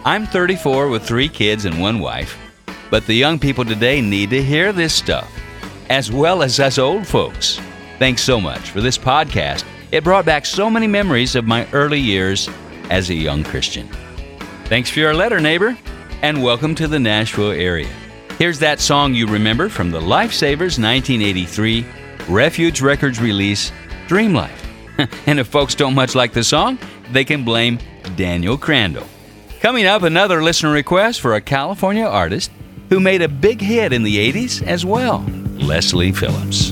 I'm 0.07 0.27
34 0.27 0.89
with 0.89 1.01
three 1.01 1.27
kids 1.27 1.65
and 1.65 1.81
one 1.81 1.97
wife, 1.97 2.37
but 2.91 3.07
the 3.07 3.15
young 3.15 3.39
people 3.39 3.65
today 3.65 4.01
need 4.01 4.29
to 4.29 4.43
hear 4.43 4.71
this 4.71 4.93
stuff, 4.93 5.27
as 5.89 6.11
well 6.11 6.43
as 6.43 6.59
us 6.59 6.77
old 6.77 7.07
folks. 7.07 7.59
Thanks 7.97 8.21
so 8.21 8.39
much 8.39 8.69
for 8.69 8.81
this 8.81 8.99
podcast. 8.99 9.65
It 9.91 10.03
brought 10.03 10.23
back 10.23 10.45
so 10.45 10.69
many 10.69 10.85
memories 10.85 11.33
of 11.33 11.45
my 11.45 11.67
early 11.73 11.99
years 11.99 12.47
as 12.91 13.09
a 13.09 13.15
young 13.15 13.43
Christian. 13.43 13.89
Thanks 14.65 14.91
for 14.91 14.99
your 14.99 15.15
letter, 15.15 15.39
neighbor, 15.39 15.75
and 16.21 16.43
welcome 16.43 16.75
to 16.75 16.87
the 16.87 16.99
Nashville 16.99 17.49
area. 17.49 17.89
Here's 18.37 18.59
that 18.59 18.79
song 18.79 19.15
you 19.15 19.25
remember 19.25 19.69
from 19.69 19.89
the 19.89 20.01
Lifesavers 20.01 20.77
1983 20.77 21.83
Refuge 22.29 22.79
Records 22.79 23.19
release, 23.19 23.71
Dream 24.05 24.35
Life. 24.35 24.67
and 25.25 25.39
if 25.39 25.47
folks 25.47 25.73
don't 25.73 25.95
much 25.95 26.13
like 26.13 26.31
the 26.31 26.43
song, 26.43 26.77
they 27.11 27.25
can 27.25 27.43
blame 27.43 27.79
Daniel 28.15 28.55
Crandall. 28.55 29.07
Coming 29.65 29.87
up, 29.87 30.03
another 30.03 30.43
listener 30.43 30.71
request 30.71 31.21
for 31.21 31.33
a 31.33 31.41
California 31.41 32.05
artist 32.05 32.51
who 32.89 32.99
made 32.99 33.23
a 33.23 33.27
big 33.27 33.59
hit 33.59 33.93
in 33.93 34.03
the 34.03 34.31
80s 34.31 34.61
as 34.61 34.85
well 34.85 35.25
Leslie 35.55 36.11
Phillips. 36.11 36.71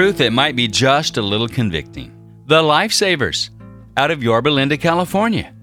Truth 0.00 0.16
that 0.16 0.32
might 0.32 0.56
be 0.56 0.66
just 0.66 1.18
a 1.18 1.20
little 1.20 1.46
convicting. 1.46 2.10
The 2.46 2.62
Lifesavers, 2.62 3.50
out 3.98 4.10
of 4.10 4.22
Yorba 4.22 4.48
Linda, 4.48 4.78
California. 4.78 5.54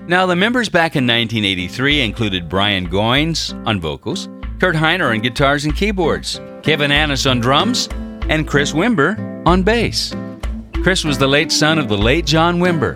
Now, 0.00 0.26
the 0.26 0.36
members 0.36 0.68
back 0.68 0.94
in 0.94 1.06
1983 1.06 2.02
included 2.02 2.50
Brian 2.50 2.90
Goins 2.90 3.54
on 3.66 3.80
vocals, 3.80 4.28
Kurt 4.60 4.76
Heiner 4.76 5.10
on 5.10 5.20
guitars 5.20 5.64
and 5.64 5.74
keyboards, 5.74 6.38
Kevin 6.62 6.92
Annis 6.92 7.24
on 7.24 7.40
drums, 7.40 7.88
and 8.28 8.46
Chris 8.46 8.72
Wimber 8.72 9.16
on 9.46 9.62
bass. 9.62 10.14
Chris 10.82 11.02
was 11.02 11.16
the 11.16 11.26
late 11.26 11.50
son 11.50 11.78
of 11.78 11.88
the 11.88 11.96
late 11.96 12.26
John 12.26 12.58
Wimber, 12.58 12.94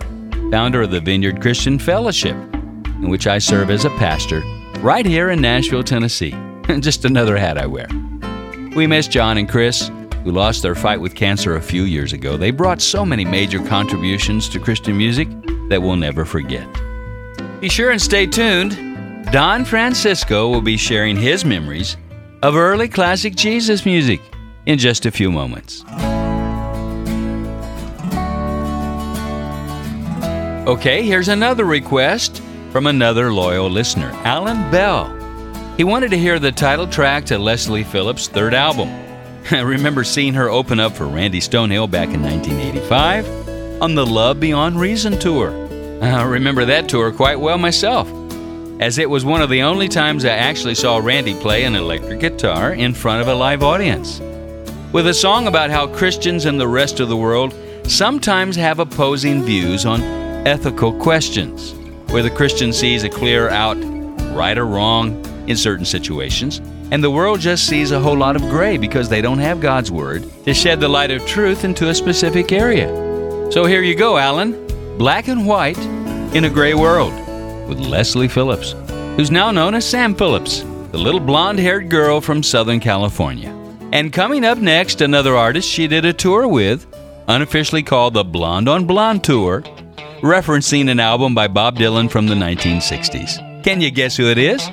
founder 0.51 0.83
of 0.83 0.91
the 0.91 1.01
Vineyard 1.01 1.41
Christian 1.41 1.79
Fellowship, 1.79 2.35
in 2.35 3.09
which 3.09 3.25
I 3.25 3.39
serve 3.39 3.71
as 3.71 3.85
a 3.85 3.89
pastor 3.97 4.43
right 4.81 5.07
here 5.07 5.31
in 5.31 5.41
Nashville, 5.41 5.83
Tennessee. 5.83 6.35
Just 6.81 7.03
another 7.03 7.35
hat 7.35 7.57
I 7.57 7.65
wear. 7.65 7.87
We 8.75 8.85
miss 8.85 9.07
John 9.07 9.39
and 9.39 9.49
Chris, 9.49 9.89
who 10.23 10.31
lost 10.31 10.61
their 10.61 10.75
fight 10.75 10.99
with 10.99 11.15
cancer 11.15 11.55
a 11.55 11.61
few 11.61 11.83
years 11.83 12.13
ago. 12.13 12.37
They 12.37 12.51
brought 12.51 12.81
so 12.81 13.05
many 13.05 13.25
major 13.25 13.63
contributions 13.65 14.47
to 14.49 14.59
Christian 14.59 14.97
music 14.97 15.27
that 15.69 15.81
we'll 15.81 15.95
never 15.95 16.25
forget. 16.25 16.67
Be 17.59 17.69
sure 17.69 17.91
and 17.91 18.01
stay 18.01 18.25
tuned. 18.25 19.31
Don 19.31 19.65
Francisco 19.65 20.49
will 20.49 20.61
be 20.61 20.77
sharing 20.77 21.15
his 21.15 21.43
memories 21.43 21.97
of 22.41 22.55
early 22.55 22.87
classic 22.87 23.35
Jesus 23.35 23.85
music 23.85 24.21
in 24.65 24.77
just 24.77 25.05
a 25.05 25.11
few 25.11 25.31
moments. 25.31 25.83
Okay, 30.67 31.03
here's 31.03 31.27
another 31.27 31.65
request 31.65 32.41
from 32.71 32.87
another 32.87 33.33
loyal 33.33 33.69
listener, 33.69 34.11
Alan 34.23 34.71
Bell. 34.71 35.09
He 35.75 35.83
wanted 35.83 36.11
to 36.11 36.17
hear 36.17 36.39
the 36.39 36.51
title 36.51 36.87
track 36.87 37.25
to 37.25 37.37
Leslie 37.37 37.83
Phillips' 37.83 38.27
third 38.27 38.53
album. 38.53 38.89
I 39.51 39.59
remember 39.59 40.05
seeing 40.05 40.35
her 40.35 40.49
open 40.49 40.79
up 40.79 40.93
for 40.93 41.05
Randy 41.05 41.41
Stonehill 41.41 41.91
back 41.91 42.09
in 42.09 42.21
1985 42.21 43.81
on 43.81 43.93
the 43.93 44.05
Love 44.05 44.39
Beyond 44.39 44.79
Reason 44.79 45.19
tour. 45.19 45.49
I 46.01 46.23
remember 46.23 46.63
that 46.63 46.87
tour 46.87 47.11
quite 47.11 47.39
well 47.39 47.57
myself, 47.57 48.09
as 48.79 48.97
it 48.97 49.09
was 49.09 49.25
one 49.25 49.41
of 49.41 49.49
the 49.49 49.63
only 49.63 49.89
times 49.89 50.23
I 50.23 50.29
actually 50.29 50.75
saw 50.75 50.97
Randy 50.97 51.33
play 51.35 51.65
an 51.65 51.75
electric 51.75 52.21
guitar 52.21 52.71
in 52.71 52.93
front 52.93 53.21
of 53.21 53.27
a 53.27 53.35
live 53.35 53.63
audience. 53.63 54.21
With 54.93 55.07
a 55.07 55.13
song 55.13 55.47
about 55.47 55.71
how 55.71 55.87
Christians 55.87 56.45
and 56.45 56.57
the 56.57 56.67
rest 56.67 57.01
of 57.01 57.09
the 57.09 57.17
world 57.17 57.53
sometimes 57.85 58.55
have 58.55 58.79
opposing 58.79 59.43
views 59.43 59.85
on 59.85 60.01
ethical 60.47 60.93
questions, 60.93 61.73
where 62.11 62.23
the 62.23 62.29
Christian 62.29 62.71
sees 62.71 63.03
a 63.03 63.09
clear 63.09 63.49
out 63.49 63.75
right 64.33 64.57
or 64.57 64.65
wrong 64.65 65.21
in 65.49 65.57
certain 65.57 65.85
situations, 65.85 66.61
and 66.93 67.03
the 67.03 67.09
world 67.09 67.39
just 67.39 67.65
sees 67.65 67.89
a 67.89 67.99
whole 67.99 68.15
lot 68.15 68.35
of 68.35 68.43
gray 68.43 68.77
because 68.77 69.09
they 69.09 69.19
don't 69.19 69.39
have 69.39 69.59
God's 69.59 69.89
Word 69.89 70.29
to 70.45 70.53
shed 70.53 70.79
the 70.79 70.87
light 70.87 71.09
of 71.09 71.25
truth 71.25 71.63
into 71.63 71.89
a 71.89 71.95
specific 71.95 72.51
area. 72.51 72.87
So 73.51 73.65
here 73.65 73.81
you 73.81 73.95
go, 73.95 74.15
Alan 74.17 74.67
Black 74.99 75.27
and 75.27 75.47
White 75.47 75.79
in 76.35 76.45
a 76.45 76.51
Gray 76.51 76.75
World 76.75 77.11
with 77.67 77.79
Leslie 77.79 78.27
Phillips, 78.27 78.75
who's 79.15 79.31
now 79.31 79.49
known 79.49 79.73
as 79.73 79.89
Sam 79.89 80.13
Phillips, 80.13 80.59
the 80.91 80.99
little 80.99 81.19
blonde 81.19 81.57
haired 81.57 81.89
girl 81.89 82.21
from 82.21 82.43
Southern 82.43 82.79
California. 82.79 83.49
And 83.91 84.13
coming 84.13 84.45
up 84.45 84.59
next, 84.59 85.01
another 85.01 85.35
artist 85.35 85.67
she 85.67 85.87
did 85.87 86.05
a 86.05 86.13
tour 86.13 86.47
with, 86.47 86.85
unofficially 87.27 87.81
called 87.81 88.13
the 88.13 88.23
Blonde 88.23 88.69
on 88.69 88.85
Blonde 88.85 89.23
Tour, 89.23 89.63
referencing 90.21 90.91
an 90.91 90.99
album 90.99 91.33
by 91.33 91.47
Bob 91.47 91.75
Dylan 91.75 92.11
from 92.11 92.27
the 92.27 92.35
1960s. 92.35 93.63
Can 93.63 93.81
you 93.81 93.89
guess 93.89 94.15
who 94.15 94.27
it 94.27 94.37
is? 94.37 94.69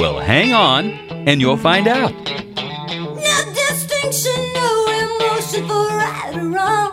Well, 0.00 0.18
hang 0.18 0.54
on 0.54 0.92
and 1.28 1.42
you'll 1.42 1.58
find 1.58 1.86
out. 1.86 2.10
No 2.14 3.52
distinction, 3.52 4.32
no 4.54 4.86
emotion 4.88 5.68
for 5.68 5.88
right 5.88 6.32
or 6.36 6.48
wrong. 6.48 6.89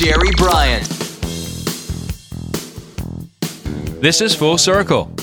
Jerry 0.00 0.30
Bryant. 0.38 0.88
This 4.00 4.22
is 4.22 4.34
Full 4.34 4.56
Circle, 4.56 5.14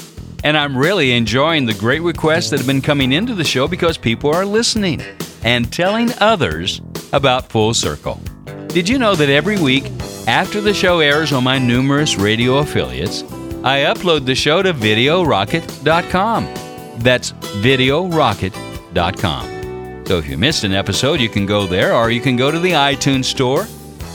and 0.44 0.56
I'm 0.56 0.78
really 0.78 1.14
enjoying 1.14 1.66
the 1.66 1.74
great 1.74 2.04
requests 2.04 2.52
that 2.52 2.60
have 2.60 2.68
been 2.68 2.84
coming 2.84 3.12
into 3.12 3.34
the 3.34 3.44
show 3.44 3.68
because 3.68 3.98
people 3.98 4.30
are 4.30 4.46
listening 4.46 5.02
and 5.44 5.74
telling 5.74 6.12
others 6.20 6.80
about 7.12 7.50
Full 7.50 7.74
Circle. 7.74 8.22
Did 8.68 8.88
you 8.88 9.00
know 9.00 9.16
that 9.16 9.30
every 9.30 9.60
week 9.60 9.86
after 10.28 10.62
the 10.62 10.76
show 10.76 11.00
airs 11.00 11.34
on 11.34 11.44
my 11.44 11.58
numerous 11.58 12.16
radio 12.16 12.58
affiliates, 12.58 13.24
I 13.64 13.86
upload 13.86 14.28
the 14.28 14.36
show 14.36 14.62
to 14.62 14.76
videorocket.com. 14.76 16.54
That's 17.00 17.32
videorocket.com. 17.32 20.06
So 20.06 20.20
if 20.20 20.30
you 20.30 20.38
missed 20.38 20.64
an 20.64 20.74
episode, 20.74 21.20
you 21.20 21.30
can 21.30 21.48
go 21.48 21.66
there 21.66 21.96
or 21.96 22.12
you 22.12 22.22
can 22.22 22.36
go 22.36 22.52
to 22.52 22.60
the 22.60 22.74
iTunes 22.74 23.26
store 23.26 23.66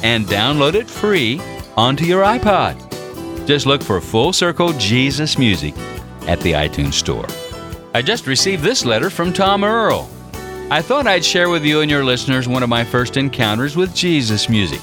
and 0.02 0.26
download 0.26 0.74
it 0.74 0.88
free 0.88 1.40
onto 1.76 2.04
your 2.04 2.24
iPod. 2.24 2.76
Just 3.46 3.66
look 3.66 3.82
for 3.82 4.00
Full 4.00 4.32
Circle 4.32 4.72
Jesus 4.74 5.38
Music 5.38 5.76
at 6.26 6.40
the 6.40 6.52
iTunes 6.52 6.94
store. 6.94 7.26
I 7.94 8.02
just 8.02 8.26
received 8.26 8.62
this 8.62 8.84
letter 8.84 9.10
from 9.10 9.32
Tom 9.32 9.64
Earl. 9.64 10.08
I 10.70 10.80
thought 10.80 11.06
I'd 11.06 11.24
share 11.24 11.50
with 11.50 11.64
you 11.64 11.80
and 11.80 11.90
your 11.90 12.04
listeners 12.04 12.48
one 12.48 12.62
of 12.62 12.68
my 12.68 12.84
first 12.84 13.16
encounters 13.16 13.76
with 13.76 13.94
Jesus 13.94 14.48
music. 14.48 14.80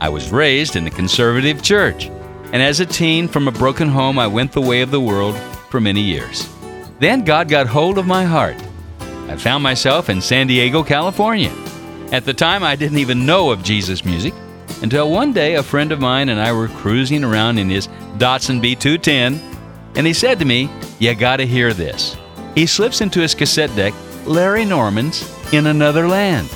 I 0.00 0.08
was 0.08 0.32
raised 0.32 0.74
in 0.76 0.86
a 0.86 0.90
conservative 0.90 1.62
church, 1.62 2.06
and 2.52 2.62
as 2.62 2.80
a 2.80 2.86
teen 2.86 3.28
from 3.28 3.46
a 3.46 3.52
broken 3.52 3.88
home, 3.88 4.18
I 4.18 4.26
went 4.26 4.52
the 4.52 4.60
way 4.60 4.80
of 4.80 4.90
the 4.90 5.00
world 5.00 5.36
for 5.70 5.80
many 5.80 6.00
years. 6.00 6.48
Then 6.98 7.24
God 7.24 7.48
got 7.48 7.66
hold 7.66 7.98
of 7.98 8.06
my 8.06 8.24
heart. 8.24 8.56
I 9.28 9.36
found 9.36 9.62
myself 9.62 10.08
in 10.08 10.20
San 10.20 10.46
Diego, 10.46 10.82
California. 10.82 11.52
At 12.10 12.24
the 12.24 12.34
time, 12.34 12.64
I 12.64 12.74
didn't 12.74 12.98
even 12.98 13.26
know 13.26 13.50
of 13.50 13.62
Jesus 13.62 14.04
music 14.04 14.34
until 14.82 15.10
one 15.10 15.32
day 15.32 15.56
a 15.56 15.62
friend 15.62 15.92
of 15.92 16.00
mine 16.00 16.28
and 16.28 16.40
I 16.40 16.52
were 16.52 16.68
cruising 16.68 17.24
around 17.24 17.58
in 17.58 17.68
his 17.68 17.88
Datsun 18.18 18.60
B210, 18.60 19.40
and 19.96 20.06
he 20.06 20.12
said 20.12 20.38
to 20.38 20.44
me, 20.44 20.70
You 20.98 21.14
gotta 21.14 21.44
hear 21.44 21.72
this. 21.72 22.16
He 22.54 22.66
slips 22.66 23.00
into 23.00 23.20
his 23.20 23.34
cassette 23.34 23.74
deck 23.76 23.94
Larry 24.26 24.64
Norman's 24.64 25.28
In 25.52 25.66
Another 25.66 26.06
Land. 26.06 26.48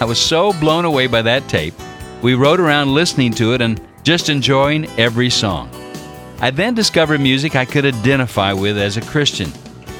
I 0.00 0.04
was 0.04 0.18
so 0.18 0.52
blown 0.54 0.84
away 0.84 1.06
by 1.06 1.22
that 1.22 1.48
tape, 1.48 1.74
we 2.22 2.34
rode 2.34 2.60
around 2.60 2.92
listening 2.92 3.32
to 3.34 3.54
it 3.54 3.60
and 3.60 3.80
just 4.02 4.28
enjoying 4.28 4.86
every 4.98 5.30
song. 5.30 5.70
I 6.40 6.50
then 6.50 6.74
discovered 6.74 7.20
music 7.20 7.56
I 7.56 7.64
could 7.64 7.86
identify 7.86 8.52
with 8.52 8.76
as 8.76 8.96
a 8.96 9.02
Christian, 9.02 9.50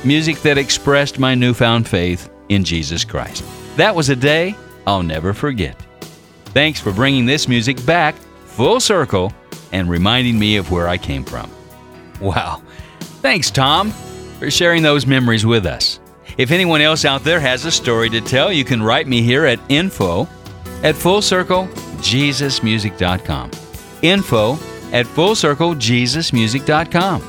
music 0.05 0.41
that 0.43 0.59
expressed 0.59 1.19
my 1.19 1.35
newfound 1.35 1.89
faith 1.89 2.29
in 2.49 2.65
Jesus 2.65 3.05
Christ. 3.05 3.45
That 3.77 3.95
was 3.95 4.09
a 4.09 4.17
day 4.17 4.55
I'll 4.87 5.03
never 5.03 5.33
forget. 5.33 5.86
Thanks 6.57 6.81
for 6.81 6.91
bringing 6.91 7.27
this 7.27 7.49
music 7.49 7.85
back 7.85 8.15
full 8.47 8.81
circle 8.81 9.31
and 9.73 9.91
reminding 9.91 10.39
me 10.39 10.57
of 10.57 10.71
where 10.71 10.89
I 10.89 10.97
came 10.97 11.23
from. 11.23 11.51
Wow. 12.19 12.63
Thanks, 13.21 13.51
Tom, 13.51 13.91
for 14.39 14.51
sharing 14.51 14.83
those 14.83 15.07
memories 15.07 15.45
with 15.45 15.67
us. 15.67 16.01
If 16.39 16.51
anyone 16.51 16.81
else 16.81 17.05
out 17.05 17.25
there 17.25 17.41
has 17.41 17.67
a 17.67 17.71
story 17.71 18.09
to 18.09 18.23
tell, 18.23 18.51
you 18.51 18.65
can 18.65 18.83
write 18.83 19.07
me 19.07 19.21
here 19.21 19.45
at 19.45 19.61
info 19.69 20.23
at 20.83 20.95
fullcirclejesusmusic.com. 20.95 23.51
Info 24.01 24.53
at 24.93 25.05
fullcirclejesusmusic.com. 25.05 27.23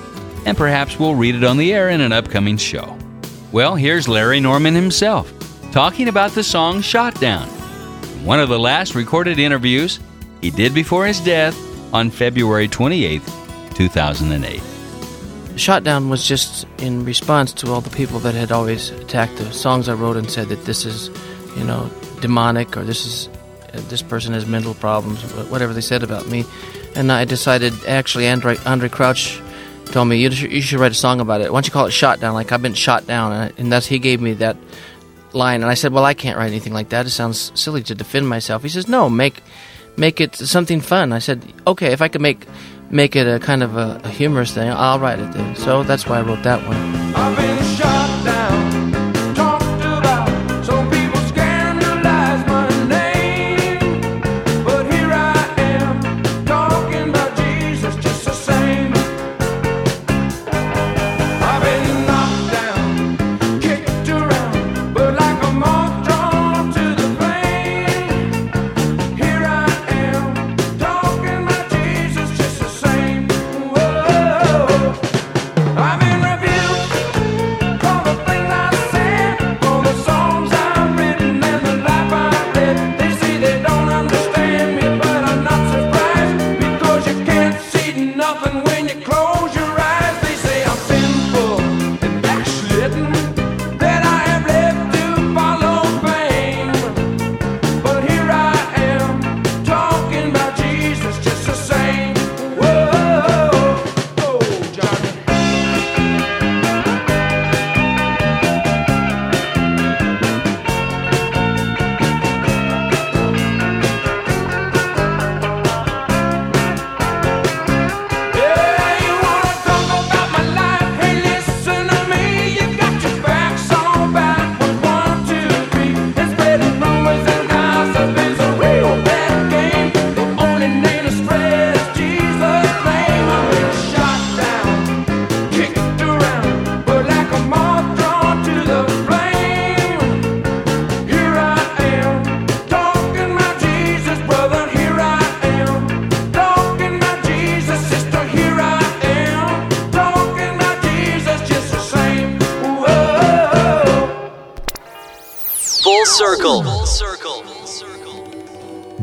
And 0.45 0.57
perhaps 0.57 0.97
we'll 0.97 1.15
read 1.15 1.35
it 1.35 1.43
on 1.43 1.57
the 1.57 1.73
air 1.73 1.89
in 1.89 1.99
an 1.99 2.13
upcoming 2.13 2.55
show. 2.55 2.97
Well, 3.51 3.75
here's 3.75 4.07
Larry 4.07 4.39
Norman 4.39 4.73
himself 4.73 5.33
talking 5.73 6.07
about 6.07 6.31
the 6.31 6.45
song 6.45 6.79
Shot 6.79 7.19
Down, 7.19 7.49
one 8.23 8.39
of 8.39 8.49
the 8.49 8.60
last 8.60 8.95
recorded 8.95 9.39
interviews 9.39 9.99
he 10.41 10.51
did 10.51 10.73
before 10.73 11.06
his 11.06 11.19
death 11.19 11.56
on 11.93 12.10
February 12.10 12.67
28, 12.67 13.21
2008. 13.73 14.62
Shotdown 15.56 16.10
was 16.10 16.27
just 16.27 16.67
in 16.77 17.03
response 17.03 17.51
to 17.53 17.71
all 17.71 17.82
the 17.82 17.89
people 17.89 18.19
that 18.19 18.36
had 18.36 18.51
always 18.51 18.91
attacked 18.91 19.38
the 19.38 19.51
songs 19.51 19.89
I 19.89 19.93
wrote 19.93 20.17
and 20.17 20.30
said 20.30 20.49
that 20.49 20.65
this 20.65 20.86
is, 20.86 21.10
you 21.58 21.63
know, 21.63 21.89
demonic 22.21 22.77
or 22.77 22.84
this 22.84 23.06
is 23.06 23.27
uh, 23.73 23.82
this 23.89 24.01
person 24.01 24.34
has 24.34 24.45
mental 24.45 24.75
problems, 24.75 25.21
whatever 25.49 25.73
they 25.73 25.82
said 25.82 26.03
about 26.03 26.27
me. 26.27 26.45
And 26.95 27.12
I 27.12 27.25
decided, 27.25 27.73
actually, 27.86 28.25
Andraé, 28.25 28.56
Andraé 28.58 28.91
Crouch 28.91 29.41
told 29.86 30.08
me 30.08 30.17
you 30.17 30.32
should, 30.32 30.51
you 30.51 30.62
should 30.62 30.80
write 30.80 30.91
a 30.91 30.95
song 30.95 31.19
about 31.19 31.41
it. 31.41 31.51
Why 31.51 31.58
don't 31.58 31.67
you 31.67 31.73
call 31.73 31.88
it 31.88 31.91
Shot 31.91 32.19
Down? 32.19 32.34
Like 32.34 32.51
I've 32.51 32.62
been 32.62 32.73
shot 32.73 33.08
down, 33.08 33.51
and 33.58 33.71
that's 33.71 33.88
he 33.88 33.99
gave 33.99 34.21
me 34.21 34.34
that 34.34 34.58
line, 35.33 35.61
and 35.61 35.69
I 35.69 35.73
said, 35.73 35.91
well, 35.91 36.05
I 36.05 36.13
can't 36.13 36.37
write 36.37 36.47
anything 36.47 36.73
like 36.73 36.89
that. 36.89 37.05
It 37.05 37.11
sounds 37.11 37.51
silly 37.59 37.83
to 37.83 37.95
defend 37.95 38.27
myself. 38.27 38.63
He 38.63 38.69
says, 38.69 38.87
no, 38.87 39.09
make 39.09 39.41
make 39.97 40.21
it 40.21 40.35
something 40.35 40.81
fun. 40.81 41.11
I 41.11 41.19
said, 41.19 41.41
okay, 41.65 41.91
if 41.91 42.01
I 42.01 42.07
could 42.07 42.21
make 42.21 42.47
make 42.89 43.15
it 43.15 43.27
a 43.27 43.39
kind 43.39 43.63
of 43.63 43.75
a, 43.77 43.99
a 44.03 44.09
humorous 44.09 44.53
thing, 44.53 44.69
I'll 44.69 44.99
write 44.99 45.19
it 45.19 45.31
then. 45.33 45.55
So 45.55 45.83
that's 45.83 46.07
why 46.07 46.19
I 46.19 46.21
wrote 46.21 46.43
that 46.43 46.65
one. 46.67 47.96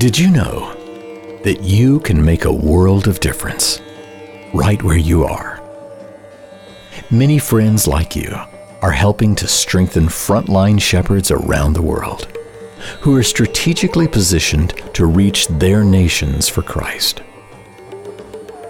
Did 0.04 0.18
you 0.18 0.30
know 0.30 0.70
that 1.44 1.62
you 1.62 1.98
can 2.00 2.22
make 2.22 2.44
a 2.44 2.52
world 2.52 3.08
of 3.08 3.20
difference 3.20 3.80
right 4.52 4.82
where 4.82 4.98
you 4.98 5.24
are? 5.24 5.62
Many 7.10 7.38
friends 7.38 7.88
like 7.88 8.14
you 8.14 8.38
are 8.82 8.90
helping 8.90 9.34
to 9.36 9.48
strengthen 9.48 10.08
frontline 10.08 10.78
shepherds 10.78 11.30
around 11.30 11.72
the 11.72 11.80
world 11.80 12.26
who 13.00 13.16
are 13.16 13.22
strategically 13.22 14.06
positioned 14.06 14.74
to 14.92 15.06
reach 15.06 15.48
their 15.48 15.82
nations 15.82 16.50
for 16.50 16.60
Christ. 16.60 17.22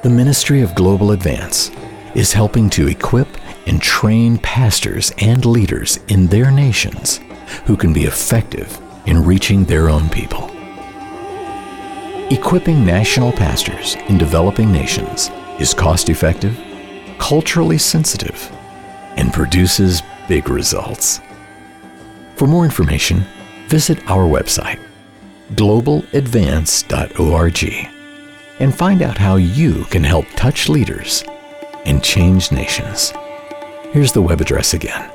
The 0.05 0.11
Ministry 0.11 0.61
of 0.61 0.77
Global 0.77 1.11
Advance 1.11 1.73
is 2.15 2.33
helping 2.33 2.71
to 2.71 2.87
equip 2.87 3.27
and 3.67 3.83
train 3.83 4.39
pastors 4.39 5.13
and 5.19 5.45
leaders 5.45 5.99
in 6.07 6.29
their 6.29 6.53
nations 6.53 7.19
who 7.65 7.77
can 7.77 7.93
be 7.93 8.05
effective 8.05 8.81
in 9.07 9.25
reaching 9.25 9.65
their 9.65 9.91
own 9.91 10.09
people. 10.11 10.54
Equipping 12.31 12.87
national 12.87 13.33
pastors 13.33 13.97
in 14.09 14.17
developing 14.17 14.73
nations 14.73 15.31
is 15.61 15.75
cost 15.75 16.09
effective, 16.09 16.59
culturally 17.19 17.77
sensitive, 17.77 18.51
and 19.17 19.31
produces 19.31 20.01
big 20.27 20.49
results. 20.49 21.21
For 22.37 22.49
more 22.49 22.65
information, 22.65 23.27
visit 23.69 23.99
our 24.09 24.27
website, 24.27 24.81
globaladvance.org, 25.53 27.91
and 28.59 28.75
find 28.75 29.03
out 29.03 29.19
how 29.19 29.37
you 29.37 29.85
can 29.85 30.03
help 30.03 30.25
touch 30.35 30.71
leaders 30.71 31.25
and 31.85 32.03
change 32.03 32.51
nations. 32.51 33.13
Here's 33.93 34.13
the 34.13 34.23
web 34.23 34.41
address 34.41 34.73
again 34.73 35.11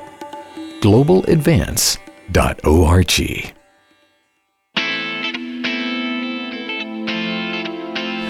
globaladvance.org. 0.80 3.59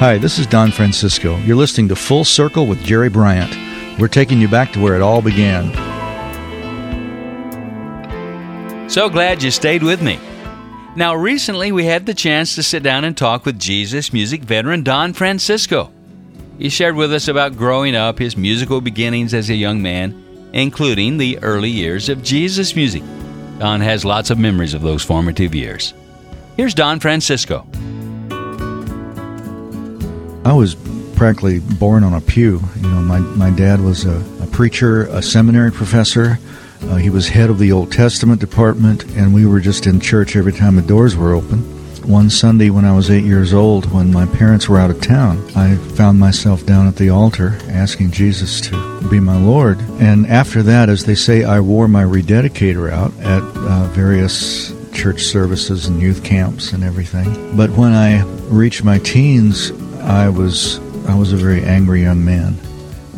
Hi, 0.01 0.17
this 0.17 0.39
is 0.39 0.47
Don 0.47 0.71
Francisco. 0.71 1.37
You're 1.41 1.59
listening 1.59 1.89
to 1.89 1.95
Full 1.95 2.25
Circle 2.25 2.67
with 2.67 2.83
Jerry 2.83 3.11
Bryant. 3.11 3.55
We're 4.01 4.09
taking 4.09 4.41
you 4.41 4.49
back 4.49 4.73
to 4.73 4.81
where 4.81 4.95
it 4.95 5.03
all 5.03 5.21
began. 5.21 5.69
So 8.89 9.11
glad 9.11 9.43
you 9.43 9.51
stayed 9.51 9.83
with 9.83 10.01
me. 10.01 10.19
Now, 10.97 11.15
recently 11.15 11.71
we 11.71 11.85
had 11.85 12.07
the 12.07 12.15
chance 12.15 12.55
to 12.55 12.63
sit 12.63 12.83
down 12.83 13.05
and 13.05 13.15
talk 13.15 13.45
with 13.45 13.59
Jesus 13.59 14.11
music 14.11 14.41
veteran 14.41 14.83
Don 14.85 15.13
Francisco. 15.13 15.93
He 16.57 16.71
shared 16.71 16.97
with 16.97 17.13
us 17.13 17.29
about 17.29 17.59
growing 17.59 17.95
up, 17.95 18.19
his 18.19 18.39
musical 18.39 18.81
beginnings 18.81 19.35
as 19.35 19.51
a 19.51 19.55
young 19.55 19.83
man, 19.83 20.49
including 20.55 21.19
the 21.19 21.39
early 21.41 21.69
years 21.69 22.09
of 22.09 22.23
Jesus 22.23 22.75
music. 22.75 23.03
Don 23.59 23.83
has 23.83 24.07
lots 24.07 24.31
of 24.31 24.39
memories 24.39 24.73
of 24.73 24.81
those 24.81 25.05
formative 25.05 25.55
years. 25.55 25.93
Here's 26.57 26.73
Don 26.73 27.01
Francisco. 27.01 27.67
I 30.45 30.55
was 30.55 30.75
practically 31.17 31.59
born 31.59 32.03
on 32.03 32.15
a 32.15 32.21
pew. 32.21 32.61
You 32.77 32.89
know, 32.89 33.03
my, 33.03 33.19
my 33.19 33.51
dad 33.51 33.81
was 33.81 34.07
a, 34.07 34.25
a 34.43 34.47
preacher, 34.47 35.03
a 35.05 35.21
seminary 35.21 35.71
professor. 35.71 36.39
Uh, 36.83 36.97
he 36.97 37.11
was 37.11 37.29
head 37.29 37.51
of 37.51 37.59
the 37.59 37.73
Old 37.73 37.93
Testament 37.93 38.41
department, 38.41 39.05
and 39.17 39.35
we 39.35 39.45
were 39.45 39.61
just 39.61 39.87
in 39.87 40.01
church 40.01 40.37
every 40.37 40.55
time 40.55 40.77
the 40.77 40.83
doors 40.83 41.15
were 41.15 41.35
open. 41.35 41.59
One 42.09 42.31
Sunday 42.31 42.71
when 42.71 42.87
I 42.87 42.97
was 42.97 43.11
eight 43.11 43.25
years 43.25 43.53
old, 43.53 43.93
when 43.93 44.11
my 44.11 44.25
parents 44.25 44.67
were 44.67 44.79
out 44.79 44.91
of 44.91 45.03
town, 45.03 45.47
I 45.55 45.77
found 45.77 46.19
myself 46.19 46.65
down 46.65 46.89
at 46.89 46.97
the 46.97 47.11
altar 47.11 47.59
asking 47.69 48.13
Jesus 48.13 48.63
to 48.63 49.09
be 49.11 49.21
my 49.21 49.37
Lord. 49.37 49.79
And 50.01 50.27
after 50.27 50.63
that, 50.63 50.89
as 50.89 51.05
they 51.05 51.15
say, 51.15 51.45
I 51.45 51.61
wore 51.61 51.87
my 51.87 52.03
rededicator 52.03 52.91
out 52.91 53.13
at 53.21 53.43
uh, 53.43 53.85
various 53.89 54.73
church 54.95 55.25
services 55.25 55.87
and 55.87 56.01
youth 56.01 56.25
camps 56.25 56.73
and 56.73 56.83
everything. 56.83 57.55
But 57.59 57.71
when 57.71 57.93
I 57.93 58.23
reached 58.49 58.83
my 58.83 58.99
teens, 58.99 59.71
I 60.11 60.29
was 60.29 60.81
I 61.07 61.15
was 61.15 61.33
a 61.33 61.37
very 61.37 61.63
angry 61.63 62.03
young 62.03 62.25
man. 62.25 62.59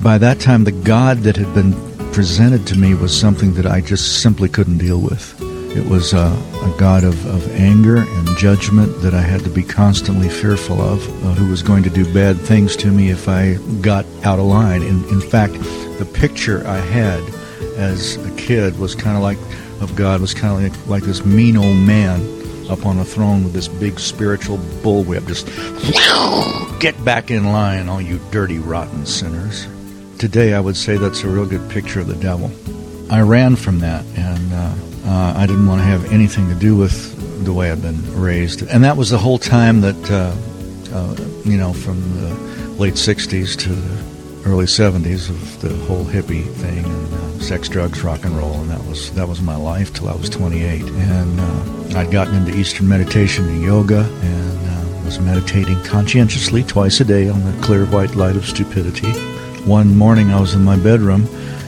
By 0.03 0.19
that 0.19 0.41
time, 0.41 0.65
the 0.65 0.73
God 0.73 1.21
that 1.21 1.37
had 1.37 1.55
been 1.55 1.73
presented 2.13 2.67
to 2.67 2.77
me 2.77 2.93
was 2.93 3.19
something 3.19 3.55
that 3.55 3.65
I 3.65 3.81
just 3.81 4.21
simply 4.21 4.51
couldn't 4.51 4.77
deal 4.77 5.01
with. 5.01 5.41
It 5.75 5.89
was 5.89 6.13
a, 6.13 6.27
a 6.27 6.75
God 6.79 7.03
of, 7.03 7.25
of 7.25 7.51
anger 7.53 7.97
and 7.97 8.29
judgment 8.37 9.01
that 9.01 9.15
I 9.15 9.23
had 9.23 9.41
to 9.45 9.49
be 9.49 9.63
constantly 9.63 10.29
fearful 10.29 10.83
of, 10.83 11.01
uh, 11.25 11.33
who 11.33 11.49
was 11.49 11.63
going 11.63 11.83
to 11.85 11.91
do 11.91 12.05
bad 12.13 12.37
things 12.37 12.77
to 12.77 12.89
me 12.89 13.09
if 13.09 13.27
I 13.27 13.55
got 13.81 14.05
out 14.23 14.39
of 14.39 14.45
line. 14.45 14.83
In, 14.83 15.03
in 15.09 15.23
fact, 15.23 15.55
the 15.99 16.09
picture 16.13 16.63
I 16.67 16.77
had 16.77 17.23
as 17.79 18.17
a 18.17 18.31
kid 18.33 18.79
was 18.79 18.95
kind 18.95 19.17
of 19.17 19.23
like 19.23 19.39
of 19.81 19.97
God 19.97 20.21
was 20.21 20.35
kind 20.35 20.53
of 20.53 20.63
like, 20.63 20.87
like 20.89 21.03
this 21.05 21.25
mean 21.25 21.57
old 21.57 21.79
man 21.79 22.42
up 22.73 22.87
on 22.87 22.99
a 22.99 23.05
throne 23.05 23.45
with 23.45 23.53
this 23.53 23.69
big 23.69 24.01
spiritual 24.01 24.57
bullwhip. 24.83 25.27
Just 25.29 25.47
get 26.81 27.05
back 27.05 27.31
in 27.31 27.53
line, 27.53 27.89
all 27.89 28.01
you 28.01 28.19
dirty, 28.31 28.59
rotten 28.59 29.05
sinners. 29.05 29.69
Today, 30.19 30.55
I 30.55 30.61
would 30.61 30.77
say 30.77 30.97
that's 30.97 31.23
a 31.23 31.29
real 31.29 31.47
good 31.47 31.69
picture 31.71 32.01
of 32.01 32.07
the 32.07 32.17
devil. 32.17 32.51
I 33.13 33.21
ran 33.21 33.57
from 33.57 33.81
that, 33.81 34.05
and 34.17 34.53
uh, 34.53 34.75
uh, 35.05 35.35
I 35.37 35.47
didn't 35.47 35.67
want 35.67 35.81
to 35.81 35.85
have 35.85 36.11
anything 36.11 36.49
to 36.49 36.55
do 36.55 36.75
with 36.75 37.45
the 37.45 37.53
way 37.53 37.71
I've 37.71 37.83
been 37.83 38.19
raised. 38.19 38.63
And 38.63 38.83
that 38.85 38.97
was 38.97 39.11
the 39.11 39.19
whole 39.19 39.39
time 39.39 39.83
that, 39.83 40.11
uh, 40.11 40.35
uh 40.97 41.17
you 41.45 41.59
know, 41.59 41.73
from 41.73 42.01
the 42.21 42.35
late 42.79 42.95
60s 42.95 43.57
to 43.59 43.69
the 43.69 44.03
early 44.45 44.67
70s 44.67 45.31
of 45.31 45.61
the 45.61 45.75
whole 45.87 46.05
hippie 46.05 46.51
thing 46.55 46.85
and 46.85 47.15
uh, 47.15 47.41
sex, 47.41 47.69
drugs, 47.69 48.03
rock 48.03 48.25
and 48.25 48.37
roll, 48.37 48.55
and 48.55 48.71
that 48.71 48.85
was 48.87 49.13
that 49.15 49.29
was 49.29 49.41
my 49.41 49.57
life 49.57 49.93
till 49.93 50.09
I 50.09 50.15
was 50.15 50.29
28. 50.31 50.83
And 50.83 51.41
uh, 51.41 51.99
I'd 51.99 52.11
gotten 52.11 52.35
into 52.35 52.57
Eastern 52.57 52.89
meditation 52.89 53.47
and 53.47 53.63
yoga, 53.63 54.01
and 54.01 54.69
uh, 54.69 55.05
was 55.05 55.21
meditating 55.21 55.83
conscientiously 55.85 56.65
twice 56.65 57.01
a 57.01 57.05
day 57.05 57.29
on 57.29 57.45
the 57.45 57.63
clear 57.63 57.87
white 57.87 58.15
light 58.15 58.37
of 58.37 58.45
stupidity. 58.47 59.13
One 59.65 59.97
morning, 59.97 60.33
I 60.33 60.41
was 60.41 60.55
in 60.55 60.65
my 60.65 60.77
bedroom 60.77 61.27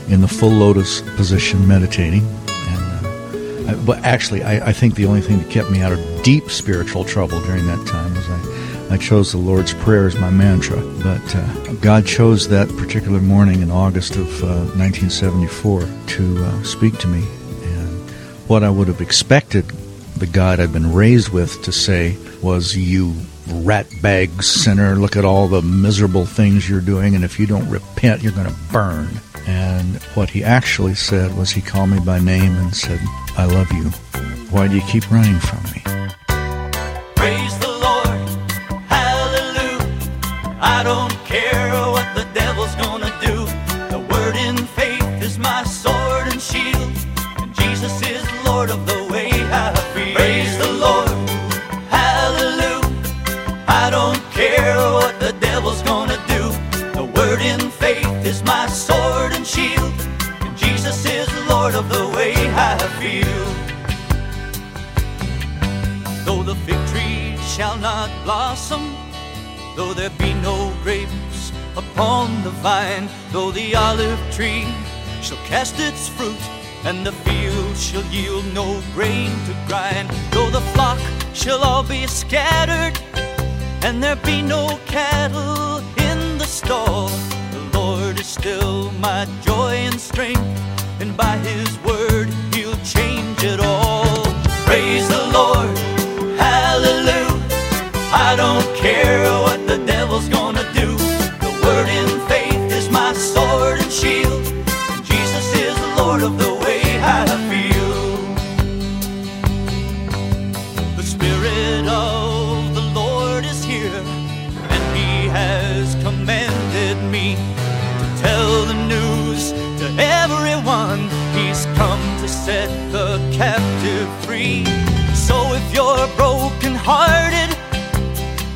in 0.09 0.21
the 0.21 0.29
full 0.29 0.51
lotus 0.51 1.01
position, 1.17 1.67
meditating. 1.67 2.27
And, 2.49 3.07
uh, 3.07 3.73
I, 3.73 3.75
but 3.87 3.99
actually, 4.05 4.43
I, 4.43 4.69
I 4.69 4.73
think 4.73 4.97
the 4.97 5.07
only 5.07 5.21
thing 5.21 5.39
that 5.39 5.51
kept 5.51 5.71
me 5.71 5.81
out 5.81 5.93
of 5.93 6.23
deep 6.23 6.51
spiritual 6.51 7.05
trouble 7.05 7.41
during 7.43 7.67
that 7.67 7.87
time 7.87 8.15
was 8.15 8.29
I 8.29 8.54
I 8.91 8.97
chose 8.99 9.33
the 9.33 9.39
Lord's 9.39 9.75
Prayer 9.75 10.07
as 10.07 10.15
my 10.17 10.31
mantra, 10.31 10.81
but 11.03 11.37
uh, 11.37 11.73
God 11.75 12.07
chose 12.07 12.49
that 12.49 12.69
particular 12.77 13.21
morning 13.21 13.63
in 13.63 13.71
August 13.71 14.17
of 14.17 14.43
uh, 14.43 14.67
1974 14.77 15.81
to 15.81 16.45
uh, 16.45 16.63
speak 16.63 16.99
to 16.99 17.09
me. 17.09 17.27
And 17.63 18.11
what 18.49 18.63
I 18.63 18.71
would 18.71 18.89
have 18.89 19.01
expected 19.01 19.67
the 20.17 20.27
God 20.27 20.61
I'd 20.61 20.73
been 20.73 20.93
raised 20.93 21.31
with 21.31 21.63
to 21.63 21.73
say 21.73 22.17
was, 22.43 22.77
You 22.77 23.13
ratbag 23.47 24.43
sinner, 24.43 24.97
look 24.97 25.17
at 25.17 25.25
all 25.25 25.49
the 25.49 25.63
miserable 25.63 26.27
things 26.27 26.69
you're 26.69 26.81
doing, 26.81 27.15
and 27.15 27.25
if 27.25 27.41
you 27.41 27.47
don't 27.47 27.69
repent, 27.69 28.23
you're 28.23 28.33
going 28.33 28.47
to 28.47 28.61
burn. 28.73 29.09
And 29.47 29.97
what 30.15 30.31
he 30.31 30.45
actually 30.45 30.95
said 30.95 31.37
was, 31.37 31.51
He 31.51 31.61
called 31.61 31.91
me 31.91 32.01
by 32.01 32.21
name 32.21 32.55
and 32.57 32.75
said, 32.75 33.01
I 33.37 33.47
love 33.47 33.73
you. 33.73 33.91
Why 34.51 34.69
do 34.69 34.77
you 34.77 34.83
keep 34.83 35.11
running 35.11 35.39
from 35.41 35.63
me? 35.73 35.94
The 72.45 72.51
vine, 72.51 73.09
though 73.33 73.51
the 73.51 73.75
olive 73.75 74.21
tree 74.31 74.67
shall 75.23 75.39
cast 75.47 75.81
its 75.81 76.09
fruit, 76.09 76.39
and 76.85 77.05
the 77.07 77.13
field 77.25 77.75
shall 77.75 78.05
yield 78.13 78.45
no 78.53 78.83
grain 78.93 79.31
to 79.47 79.57
grind, 79.67 80.11
though 80.31 80.51
the 80.51 80.61
flock 80.75 81.01
shall 81.33 81.65
all 81.65 81.83
be 81.83 82.07
scattered, 82.07 83.01
and 83.83 84.03
there 84.03 84.17
be 84.17 84.43
no 84.43 84.79
cattle 84.85 85.79
in 85.97 86.37
the 86.37 86.45
stall, 86.45 87.09
the 87.51 87.79
Lord 87.79 88.21
is 88.21 88.27
still 88.27 88.91
my 89.01 89.27
joy 89.41 89.73
and 89.89 89.99
strength, 89.99 90.61
and 91.01 91.17
by 91.17 91.39
his 91.39 91.79
word 91.81 92.29
he'll 92.53 92.77
change 92.85 93.43
it 93.43 93.61
all. 93.61 94.23
Praise 94.67 95.09
the 95.09 95.31
Lord, 95.33 95.75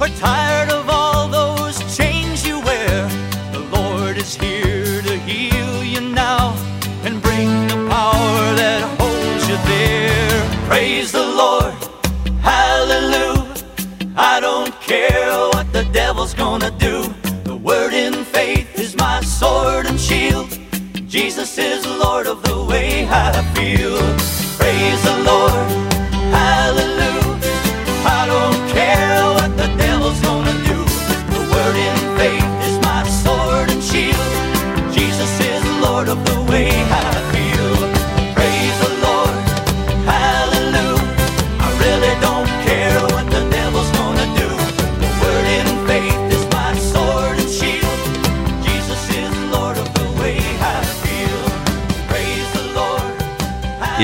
are 0.08 0.16
tired 0.16 0.70
of 0.70 0.88
all 0.88 1.28
those 1.28 1.78
chains 1.96 2.46
you 2.46 2.60
wear. 2.60 3.08
The 3.52 3.60
Lord 3.72 4.16
is 4.16 4.34
here 4.34 5.02
to 5.02 5.18
heal 5.18 5.84
you 5.84 6.00
now 6.00 6.54
and 7.04 7.20
bring 7.22 7.68
the 7.68 7.76
power 7.88 8.54
that 8.54 8.82
holds 8.98 9.48
you 9.48 9.56
there. 9.66 10.68
Praise 10.68 11.12
the 11.12 11.26
Lord. 11.26 11.74
Hallelujah. 12.40 13.54
I 14.16 14.40
don't 14.40 14.78
care 14.80 15.48
what 15.52 15.72
the 15.72 15.84
devil's 15.92 16.34
gonna 16.34 16.70
do. 16.72 17.02
The 17.44 17.56
word 17.56 17.92
in 17.92 18.24
faith 18.24 18.78
is 18.78 18.96
my 18.96 19.20
sword 19.20 19.86
and 19.86 19.98
shield. 19.98 20.58
Jesus 21.06 21.58
is 21.58 21.86
Lord 21.86 22.26
of 22.26 22.42
the 22.42 22.64
way 22.64 23.06
I 23.08 23.32
feel. 23.54 23.98
Praise 24.58 25.02
the 25.02 25.22
Lord. 25.24 25.87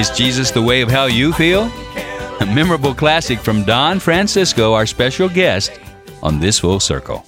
Is 0.04 0.10
Jesus 0.10 0.50
the 0.50 0.60
way 0.60 0.82
of 0.82 0.90
how 0.90 1.06
you 1.06 1.32
feel? 1.32 1.62
A 2.40 2.44
memorable 2.54 2.94
classic 2.94 3.38
from 3.38 3.64
Don 3.64 3.98
Francisco, 3.98 4.74
our 4.74 4.84
special 4.84 5.30
guest 5.30 5.80
on 6.22 6.38
This 6.40 6.58
Full 6.58 6.78
Circle. 6.78 7.24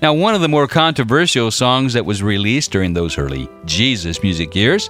Now, 0.00 0.14
one 0.14 0.34
of 0.34 0.40
the 0.40 0.48
more 0.48 0.66
controversial 0.66 1.50
songs 1.50 1.92
that 1.92 2.06
was 2.06 2.22
released 2.22 2.70
during 2.70 2.94
those 2.94 3.18
early 3.18 3.46
Jesus 3.66 4.22
music 4.22 4.54
years 4.54 4.88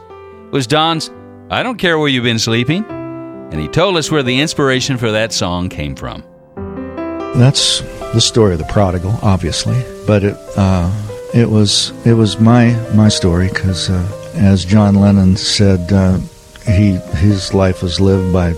was 0.52 0.68
Don's 0.68 1.10
I 1.50 1.64
Don't 1.64 1.76
Care 1.76 1.98
Where 1.98 2.06
You've 2.06 2.22
Been 2.22 2.38
Sleeping, 2.38 2.84
and 2.84 3.60
he 3.60 3.66
told 3.66 3.96
us 3.96 4.08
where 4.12 4.22
the 4.22 4.38
inspiration 4.38 4.96
for 4.96 5.10
that 5.10 5.32
song 5.32 5.68
came 5.68 5.96
from. 5.96 6.22
That's 7.34 7.80
the 8.14 8.20
story 8.20 8.52
of 8.52 8.60
the 8.60 8.66
prodigal, 8.66 9.18
obviously, 9.22 9.82
but 10.06 10.22
it 10.22 10.36
uh, 10.56 10.88
it 11.34 11.50
was 11.50 11.90
it 12.06 12.12
was 12.12 12.38
my 12.38 12.74
my 12.94 13.08
story 13.08 13.48
because, 13.48 13.90
uh, 13.90 14.32
as 14.36 14.64
John 14.64 14.94
Lennon 14.94 15.36
said, 15.36 15.92
uh, 15.92 16.20
he 16.66 16.96
his 17.16 17.54
life 17.54 17.82
was 17.82 18.00
lived 18.00 18.32
by 18.32 18.52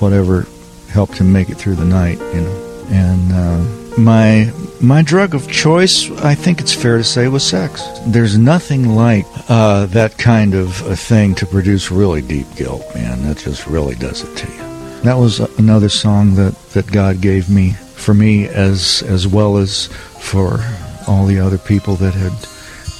whatever 0.00 0.46
helped 0.88 1.18
him 1.18 1.32
make 1.32 1.50
it 1.50 1.56
through 1.56 1.74
the 1.74 1.84
night, 1.84 2.18
you 2.18 2.40
know. 2.40 2.86
And 2.90 3.32
uh, 3.32 3.98
my 3.98 4.52
my 4.80 5.02
drug 5.02 5.34
of 5.34 5.50
choice, 5.50 6.10
I 6.22 6.34
think 6.34 6.60
it's 6.60 6.74
fair 6.74 6.98
to 6.98 7.04
say, 7.04 7.28
was 7.28 7.46
sex. 7.46 7.82
There's 8.06 8.36
nothing 8.36 8.90
like 8.90 9.26
uh, 9.48 9.86
that 9.86 10.18
kind 10.18 10.54
of 10.54 10.80
a 10.86 10.96
thing 10.96 11.34
to 11.36 11.46
produce 11.46 11.90
really 11.90 12.22
deep 12.22 12.46
guilt, 12.56 12.82
man. 12.94 13.22
That 13.22 13.38
just 13.38 13.66
really 13.66 13.94
does 13.94 14.22
it 14.22 14.36
to 14.36 14.52
you. 14.52 14.58
That 15.02 15.16
was 15.18 15.40
another 15.58 15.88
song 15.88 16.34
that, 16.36 16.54
that 16.70 16.90
God 16.90 17.20
gave 17.20 17.50
me 17.50 17.72
for 17.72 18.14
me 18.14 18.46
as 18.48 19.02
as 19.06 19.26
well 19.26 19.56
as 19.56 19.86
for 20.20 20.60
all 21.06 21.26
the 21.26 21.38
other 21.38 21.58
people 21.58 21.96
that 21.96 22.14
had, 22.14 22.32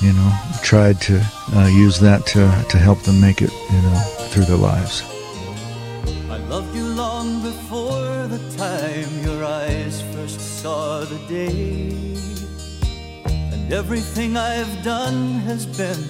you 0.02 0.12
know, 0.12 0.32
tried 0.62 1.00
to 1.02 1.24
uh, 1.54 1.66
use 1.66 2.00
that 2.00 2.26
to 2.26 2.64
to 2.70 2.78
help 2.78 3.00
them 3.02 3.20
make 3.20 3.42
it, 3.42 3.52
you 3.52 3.82
know, 3.82 4.23
through 4.30 4.44
their 4.44 4.56
lives. 4.56 5.02
I 6.30 6.38
loved 6.48 6.74
you 6.74 6.84
long 6.84 7.42
before 7.42 8.26
the 8.26 8.40
time 8.56 9.08
your 9.24 9.44
eyes 9.44 10.02
first 10.12 10.40
saw 10.60 11.04
the 11.04 11.18
day. 11.28 11.90
And 13.52 13.72
everything 13.72 14.36
I've 14.36 14.82
done 14.82 15.40
has 15.48 15.64
been 15.66 16.02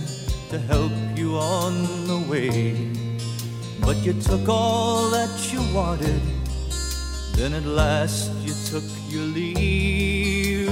to 0.51 0.59
help 0.67 0.93
you 1.17 1.37
on 1.37 1.73
the 2.07 2.21
way. 2.31 2.91
But 3.81 3.97
you 3.99 4.15
took 4.15 4.49
all 4.49 5.11
that 5.11 5.53
you 5.53 5.61
wanted, 5.75 6.23
then 7.35 7.53
at 7.53 7.67
last 7.67 8.33
you 8.47 8.55
took 8.71 8.89
your 9.09 9.25
leave 9.25 10.69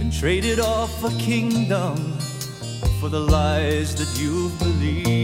and 0.00 0.12
traded 0.12 0.60
off 0.60 1.04
a 1.04 1.10
kingdom 1.18 1.96
for 3.00 3.08
the 3.08 3.20
lies 3.20 3.94
that 3.94 4.20
you 4.20 4.50
believe. 4.58 5.17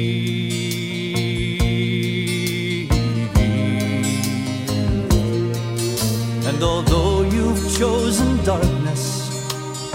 Although 6.64 7.22
you've 7.22 7.78
chosen 7.78 8.42
darkness 8.44 9.04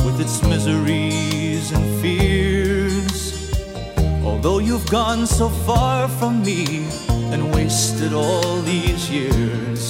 with 0.06 0.22
its 0.22 0.42
miseries 0.44 1.72
and 1.72 2.02
fears, 2.02 3.52
although 4.24 4.60
you've 4.60 4.90
gone 4.90 5.26
so 5.26 5.50
far 5.50 6.08
from 6.08 6.44
me 6.44 6.86
and 7.34 7.54
wasted 7.54 8.14
all 8.14 8.62
these 8.62 9.10
years, 9.10 9.82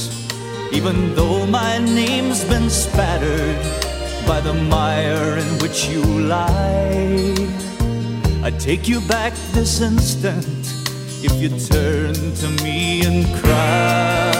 even 0.71 1.13
though 1.15 1.45
my 1.45 1.77
name's 1.79 2.43
been 2.45 2.69
spattered 2.69 3.61
by 4.25 4.39
the 4.39 4.53
mire 4.53 5.37
in 5.37 5.49
which 5.59 5.87
you 5.89 6.01
lie. 6.03 7.35
I 8.41 8.51
take 8.51 8.87
you 8.87 9.01
back 9.01 9.33
this 9.51 9.81
instant 9.81 10.63
if 11.21 11.33
you 11.41 11.49
turn 11.49 12.15
to 12.41 12.63
me 12.63 13.03
and 13.03 13.25
cry. 13.41 14.38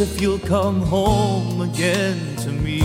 If 0.00 0.20
you'll 0.20 0.38
come 0.38 0.80
home 0.80 1.60
again 1.60 2.36
to 2.36 2.50
me. 2.50 2.78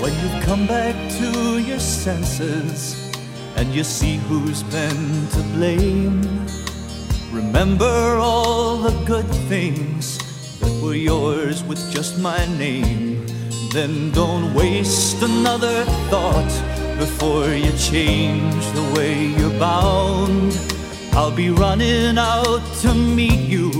When 0.00 0.12
you've 0.20 0.42
come 0.44 0.66
back 0.68 0.94
to 1.18 1.58
your 1.58 1.80
senses 1.80 3.12
and 3.56 3.74
you 3.74 3.82
see 3.82 4.16
who's 4.28 4.62
been 4.62 5.28
to 5.30 5.42
blame, 5.54 6.22
remember 7.54 8.16
all 8.18 8.78
the 8.78 9.04
good 9.04 9.28
things 9.48 10.18
that 10.58 10.82
were 10.82 10.96
yours 10.96 11.62
with 11.62 11.78
just 11.92 12.18
my 12.18 12.44
name. 12.58 13.24
Then 13.72 14.10
don't 14.10 14.52
waste 14.54 15.22
another 15.22 15.84
thought 16.10 16.52
before 16.98 17.50
you 17.50 17.70
change 17.78 18.64
the 18.72 18.92
way 18.96 19.26
you're 19.38 19.56
bound. 19.60 20.58
I'll 21.12 21.36
be 21.36 21.50
running 21.50 22.18
out 22.18 22.64
to 22.82 22.92
meet 22.92 23.48
you 23.48 23.70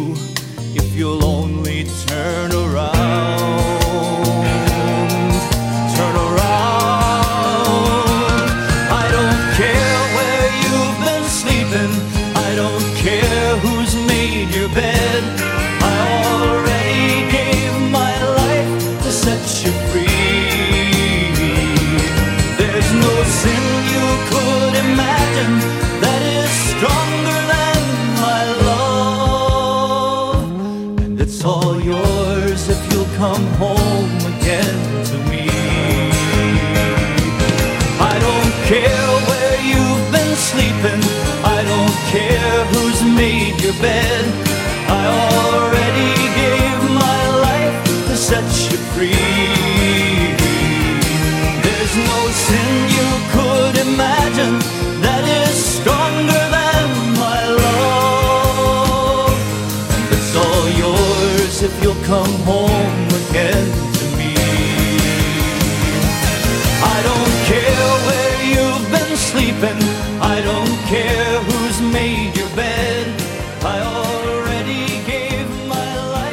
if 0.81 0.95
you'll 0.95 1.25
only 1.25 1.83
turn 2.07 2.53
around. 2.53 3.64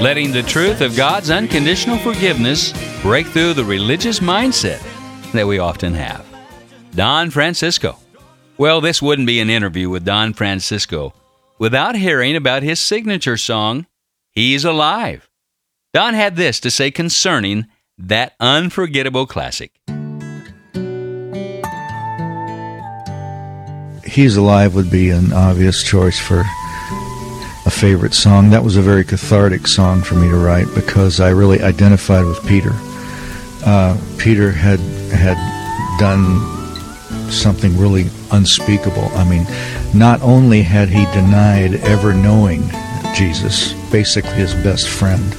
Letting 0.02 0.32
the 0.32 0.42
truth 0.42 0.82
of 0.82 0.96
God's 0.96 1.30
unconditional 1.30 2.00
forgiveness 2.00 2.74
break 3.04 3.28
through 3.28 3.54
the 3.54 3.64
religious 3.64 4.20
mindset 4.20 4.82
that 5.32 5.46
we 5.46 5.60
often 5.60 5.94
have. 5.94 6.26
Don 6.96 7.30
Francisco. 7.30 7.96
Well, 8.58 8.82
this 8.82 9.00
wouldn't 9.00 9.28
be 9.28 9.40
an 9.40 9.52
interview 9.52 9.92
with 9.92 10.04
Don 10.04 10.34
Francisco 10.34 11.14
without 11.60 11.96
hearing 11.96 12.36
about 12.36 12.64
his 12.64 12.80
signature 12.80 13.38
song, 13.38 13.86
He's 14.32 14.66
Alive. 14.66 15.30
Don 15.94 16.16
had 16.16 16.36
this 16.36 16.60
to 16.62 16.72
say 16.72 16.90
concerning 16.90 17.68
that 18.00 18.34
unforgettable 18.40 19.28
classic. 19.28 19.72
He's 24.04 24.36
Alive 24.36 24.74
would 24.74 24.90
be 24.90 25.12
an 25.12 25.32
obvious 25.32 25.84
choice 25.84 26.20
for 26.20 26.44
a 27.66 27.70
favorite 27.70 28.14
song. 28.14 28.50
That 28.50 28.64
was 28.64 28.78
a 28.78 28.82
very 28.82 29.04
cathartic 29.04 29.68
song 29.68 30.02
for 30.02 30.16
me 30.16 30.30
to 30.30 30.36
write 30.36 30.68
because 30.74 31.20
I 31.20 31.30
really 31.30 31.62
identified 31.62 32.26
with 32.26 32.46
Peter. 32.48 32.72
Uh, 33.66 33.98
Peter 34.18 34.52
had 34.52 34.80
had 35.12 35.38
done 36.00 36.40
something 37.32 37.78
really 37.78 38.06
unspeakable. 38.32 39.10
I 39.14 39.28
mean, 39.30 39.46
not 39.94 40.22
only 40.22 40.62
had 40.62 40.90
he 40.90 41.06
denied 41.14 41.76
ever 41.76 42.14
knowing 42.14 42.64
Jesus, 43.16 43.74
basically 43.92 44.32
his 44.32 44.54
best 44.56 44.90
friend, 44.90 45.36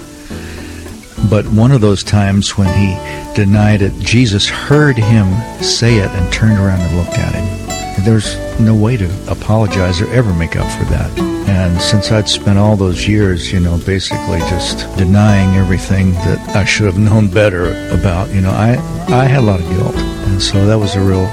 but 1.31 1.47
one 1.47 1.73
of 1.73 1.81
those 1.81 2.03
times 2.03 2.57
when 2.57 2.69
he 2.79 2.95
denied 3.35 3.83
it, 3.83 3.93
Jesus 4.01 4.49
heard 4.49 4.97
him 4.97 5.33
say 5.63 5.97
it 5.97 6.11
and 6.11 6.33
turned 6.33 6.59
around 6.59 6.81
and 6.81 6.97
looked 6.97 7.19
at 7.19 7.35
him. 7.35 7.62
There's 8.01 8.37
no 8.59 8.75
way 8.75 8.97
to 8.97 9.31
apologize 9.31 10.01
or 10.01 10.11
ever 10.13 10.33
make 10.35 10.57
up 10.57 10.71
for 10.79 10.85
that. 10.87 11.11
And 11.49 11.81
since 11.81 12.11
I'd 12.11 12.29
spent 12.29 12.59
all 12.59 12.77
those 12.77 13.07
years, 13.07 13.53
you 13.53 13.61
know, 13.61 13.79
basically 13.85 14.39
just 14.41 14.79
denying 14.97 15.57
everything 15.57 16.13
that 16.13 16.57
I 16.57 16.65
should 16.65 16.87
have 16.87 16.99
known 16.99 17.29
better 17.29 17.71
about, 17.91 18.31
you 18.31 18.41
know, 18.41 18.51
I 18.51 18.73
I 19.09 19.25
had 19.25 19.41
a 19.41 19.47
lot 19.47 19.61
of 19.61 19.69
guilt. 19.69 19.95
And 19.97 20.43
so 20.43 20.67
that 20.67 20.79
was 20.79 20.95
a 20.95 21.01
real 21.01 21.27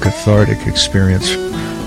cathartic 0.00 0.66
experience 0.66 1.30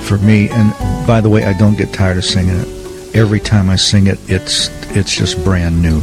for 0.07 0.17
me. 0.17 0.49
And 0.49 1.07
by 1.07 1.21
the 1.21 1.29
way, 1.29 1.45
I 1.45 1.53
don't 1.53 1.77
get 1.77 1.93
tired 1.93 2.17
of 2.17 2.25
singing 2.25 2.57
it. 2.57 3.15
Every 3.15 3.39
time 3.39 3.69
I 3.69 3.75
sing 3.75 4.07
it, 4.07 4.19
it's 4.29 4.69
it's 4.95 5.15
just 5.15 5.43
brand 5.43 5.81
new. 5.81 6.01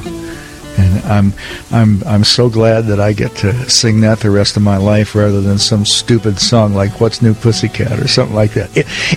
And 0.78 1.04
I'm 1.04 1.32
I'm 1.72 2.02
I'm 2.06 2.24
so 2.24 2.48
glad 2.48 2.86
that 2.86 3.00
I 3.00 3.12
get 3.12 3.34
to 3.36 3.68
sing 3.68 4.00
that 4.02 4.20
the 4.20 4.30
rest 4.30 4.56
of 4.56 4.62
my 4.62 4.76
life 4.76 5.14
rather 5.14 5.40
than 5.40 5.58
some 5.58 5.84
stupid 5.84 6.38
song 6.38 6.72
like 6.72 7.00
"What's 7.00 7.20
New 7.20 7.34
Pussycat" 7.34 7.98
or 7.98 8.06
something 8.06 8.36
like 8.36 8.54
that. 8.54 8.70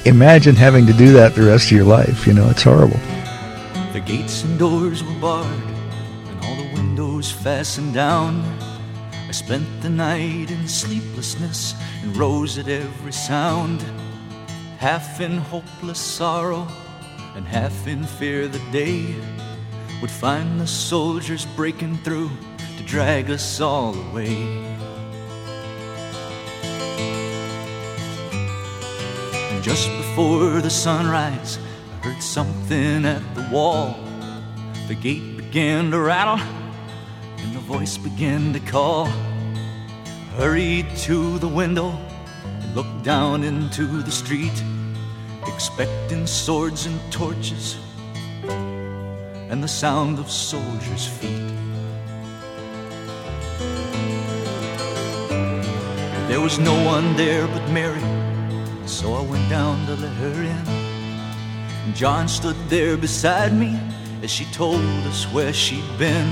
Imagine 0.06 0.56
having 0.56 0.88
to 0.88 0.94
do 0.94 1.14
that 1.14 1.36
the 1.36 1.44
rest 1.44 1.68
of 1.68 1.78
your 1.78 1.86
life. 1.86 2.26
You 2.26 2.34
know, 2.34 2.50
it's 2.50 2.64
horrible. 2.64 3.00
The 3.94 4.02
gates 4.04 4.44
and 4.44 4.58
doors 4.58 5.04
were 5.04 5.20
barred, 5.20 5.48
and 5.48 6.46
all 6.46 6.56
the 6.56 6.74
windows 6.74 7.32
fastened 7.32 7.94
down. 7.94 8.44
I 9.28 9.32
spent 9.32 9.68
the 9.82 9.90
night 9.90 10.50
in 10.52 10.68
sleeplessness 10.68 11.76
and 12.02 12.18
rose 12.18 12.58
at 12.58 12.68
every 12.68 13.14
sound, 13.14 13.82
half 14.78 15.22
in 15.22 15.38
hopeless 15.38 16.00
sorrow 16.00 16.68
and 17.36 17.46
half 17.46 17.88
in 17.88 18.04
fear 18.04 18.48
the 18.48 18.60
day 18.72 19.16
would 20.02 20.10
find 20.10 20.60
the 20.60 20.66
soldiers 20.66 21.46
breaking 21.56 21.96
through 21.98 22.32
to 22.76 22.84
drag 22.84 23.30
us 23.30 23.62
all 23.62 23.94
away. 24.10 24.36
And 29.52 29.64
just 29.64 29.88
before 29.98 30.60
the 30.60 30.72
sunrise, 30.72 31.60
I 31.92 32.08
heard 32.08 32.24
something 32.24 33.06
at 33.06 33.22
the 33.36 33.48
wall. 33.52 33.96
The 34.88 34.96
gate 34.96 35.38
began 35.38 35.92
to 35.92 36.00
rattle, 36.00 36.44
and 37.38 37.56
the 37.56 37.60
voice 37.60 37.96
began 37.96 38.54
to 38.54 38.60
call. 38.60 39.06
I 39.06 40.34
hurried 40.38 40.88
to 41.02 41.38
the 41.38 41.48
window 41.48 41.96
and 42.44 42.76
looked 42.76 43.04
down 43.04 43.44
into 43.44 44.02
the 44.02 44.12
street, 44.12 44.64
expecting 45.46 46.26
swords 46.26 46.88
and 46.88 47.00
torches 47.12 47.78
and 49.52 49.62
the 49.62 49.68
sound 49.68 50.18
of 50.18 50.32
soldiers' 50.32 51.08
feet. 51.08 51.52
There 56.30 56.40
was 56.40 56.58
no 56.58 56.74
one 56.86 57.18
there 57.18 57.46
but 57.48 57.70
Mary, 57.70 58.02
so 58.88 59.14
I 59.14 59.22
went 59.22 59.50
down 59.50 59.86
to 59.88 59.96
let 59.98 60.14
her 60.14 60.42
in. 60.42 60.68
And 61.86 61.94
John 61.94 62.30
stood 62.30 62.56
there 62.70 62.96
beside 62.96 63.54
me 63.54 63.78
as 64.24 64.32
she 64.32 64.46
told 64.54 64.80
us 65.12 65.26
where 65.34 65.52
she'd 65.52 65.98
been. 66.00 66.32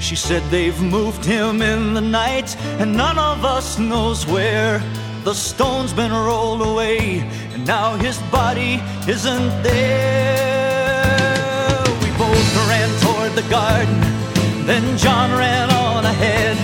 She 0.00 0.16
said 0.16 0.42
they've 0.50 0.80
moved 0.80 1.26
him 1.26 1.60
in 1.60 1.92
the 1.92 2.00
night, 2.00 2.56
and 2.80 2.96
none 2.96 3.18
of 3.18 3.44
us 3.44 3.78
knows 3.78 4.26
where. 4.26 4.82
The 5.24 5.34
stone's 5.34 5.92
been 5.92 6.12
rolled 6.12 6.62
away, 6.62 7.20
and 7.52 7.66
now 7.66 7.96
his 7.96 8.18
body 8.32 8.80
isn't 9.06 9.62
there. 9.62 10.51
The 13.34 13.48
garden, 13.48 13.98
then 14.66 14.98
John 14.98 15.30
ran 15.32 15.70
on 15.70 16.04
ahead. 16.04 16.54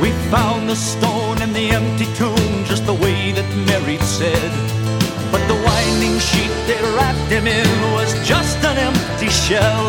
We 0.00 0.12
found 0.30 0.68
the 0.68 0.76
stone 0.76 1.42
in 1.42 1.52
the 1.52 1.70
empty 1.70 2.06
tomb, 2.14 2.64
just 2.64 2.86
the 2.86 2.94
way 2.94 3.32
that 3.32 3.48
Mary 3.66 3.98
said. 3.98 4.52
But 5.32 5.44
the 5.48 5.54
winding 5.54 6.20
sheet 6.20 6.54
they 6.68 6.80
wrapped 6.94 7.32
him 7.32 7.48
in 7.48 7.66
was 7.94 8.14
just 8.24 8.58
an 8.64 8.78
empty 8.78 9.28
shell. 9.28 9.88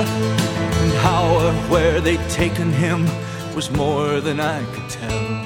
And 0.82 0.92
how 1.06 1.26
or 1.46 1.54
where 1.70 2.02
they'd 2.02 2.28
taken 2.28 2.72
him 2.72 3.06
was 3.54 3.70
more 3.70 4.20
than 4.20 4.40
I 4.40 4.66
could 4.74 4.90
tell. 4.90 5.46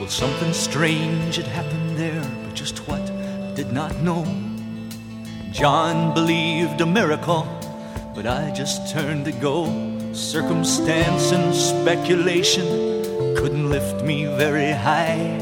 Well, 0.00 0.08
something 0.08 0.52
strange 0.52 1.36
had 1.36 1.46
happened 1.46 1.96
there, 1.96 2.22
but 2.42 2.54
just 2.54 2.78
what 2.88 3.00
I 3.00 3.52
did 3.54 3.72
not 3.72 3.94
know. 4.02 4.47
John 5.58 6.14
believed 6.14 6.80
a 6.82 6.86
miracle, 6.86 7.44
but 8.14 8.28
I 8.28 8.52
just 8.52 8.92
turned 8.92 9.24
to 9.24 9.32
go. 9.32 9.66
Circumstance 10.12 11.32
and 11.32 11.52
speculation 11.52 12.64
couldn't 13.34 13.68
lift 13.68 14.04
me 14.04 14.26
very 14.26 14.70
high. 14.70 15.36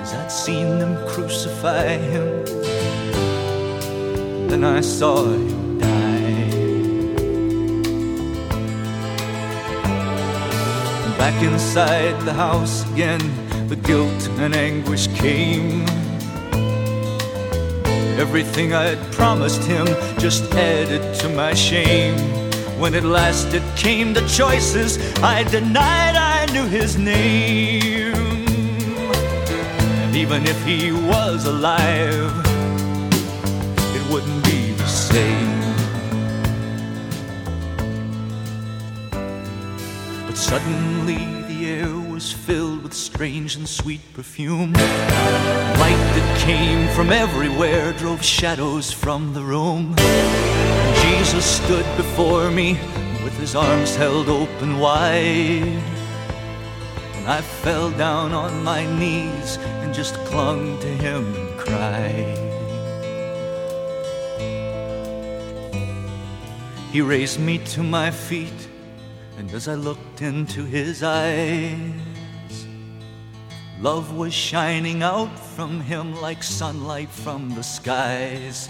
Cause 0.00 0.12
I'd 0.12 0.32
seen 0.32 0.80
them 0.80 0.96
crucify 1.06 1.98
him, 1.98 2.44
then 4.48 4.64
I 4.64 4.80
saw 4.80 5.22
him 5.22 5.78
die. 5.78 6.50
Back 11.16 11.40
inside 11.44 12.20
the 12.22 12.32
house 12.32 12.84
again, 12.92 13.22
the 13.68 13.76
guilt 13.76 14.28
and 14.40 14.52
anguish 14.52 15.06
came. 15.14 15.86
Everything 18.18 18.72
I'd 18.72 18.98
promised 19.12 19.62
him 19.64 19.86
just 20.18 20.50
added 20.54 21.14
to 21.20 21.28
my 21.28 21.52
shame. 21.52 22.16
When 22.80 22.94
at 22.94 23.04
last 23.04 23.52
it 23.52 23.62
came 23.76 24.14
to 24.14 24.26
choices, 24.26 24.98
I 25.22 25.44
denied 25.44 26.16
I 26.16 26.46
knew 26.46 26.66
his 26.66 26.96
name. 26.96 28.14
And 30.02 30.16
even 30.16 30.46
if 30.46 30.64
he 30.64 30.92
was 30.92 31.44
alive, 31.44 32.32
it 33.94 34.10
wouldn't 34.10 34.44
be 34.44 34.72
the 34.72 34.86
same. 34.86 35.74
But 40.26 40.36
suddenly 40.38 41.35
was 42.26 42.32
filled 42.32 42.82
with 42.82 42.92
strange 42.92 43.54
and 43.54 43.68
sweet 43.68 44.00
perfume. 44.12 44.72
Light 44.72 46.04
that 46.16 46.42
came 46.44 46.88
from 46.88 47.12
everywhere 47.12 47.92
drove 47.92 48.20
shadows 48.20 48.90
from 48.90 49.32
the 49.32 49.40
room. 49.40 49.94
Jesus 51.02 51.44
stood 51.44 51.86
before 51.96 52.50
me 52.50 52.72
with 53.22 53.38
his 53.38 53.54
arms 53.54 53.94
held 53.94 54.28
open 54.28 54.80
wide. 54.80 55.80
And 57.14 57.28
I 57.28 57.42
fell 57.42 57.92
down 57.92 58.32
on 58.32 58.64
my 58.64 58.84
knees 58.98 59.58
and 59.82 59.94
just 59.94 60.16
clung 60.24 60.80
to 60.80 60.88
him 60.88 61.32
and 61.32 61.58
cried. 61.60 62.38
He 66.90 67.00
raised 67.02 67.38
me 67.38 67.58
to 67.74 67.84
my 67.84 68.10
feet, 68.10 68.68
and 69.38 69.48
as 69.52 69.68
I 69.68 69.74
looked 69.74 70.22
into 70.22 70.64
his 70.64 71.04
eyes, 71.04 72.05
love 73.80 74.16
was 74.16 74.34
shining 74.34 75.02
out 75.02 75.38
from 75.38 75.80
him 75.80 76.14
like 76.20 76.42
sunlight 76.42 77.08
from 77.08 77.50
the 77.54 77.62
skies. 77.62 78.68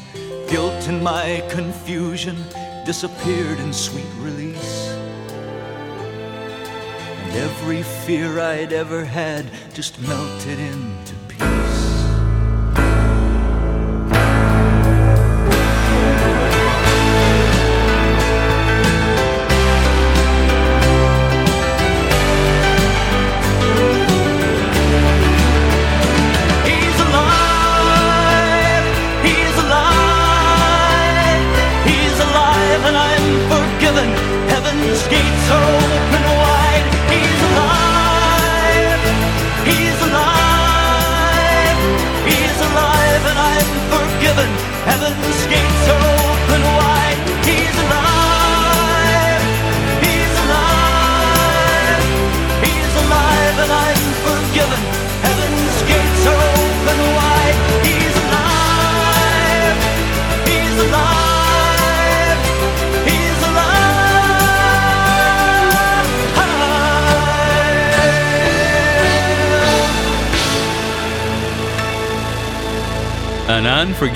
Guilt 0.49 0.89
and 0.89 1.03
my 1.03 1.43
confusion 1.51 2.37
disappeared 2.85 3.59
in 3.59 3.73
sweet 3.73 4.07
release. 4.19 4.89
And 7.25 7.37
every 7.37 7.83
fear 7.83 8.39
I'd 8.39 8.73
ever 8.73 9.05
had 9.05 9.51
just 9.75 10.01
melted 10.03 10.59
into 10.59 11.16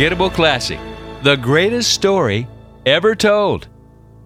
unforgettable 0.00 0.30
classic, 0.30 0.80
the 1.22 1.36
greatest 1.36 1.92
story 1.92 2.48
ever 2.86 3.14
told. 3.14 3.68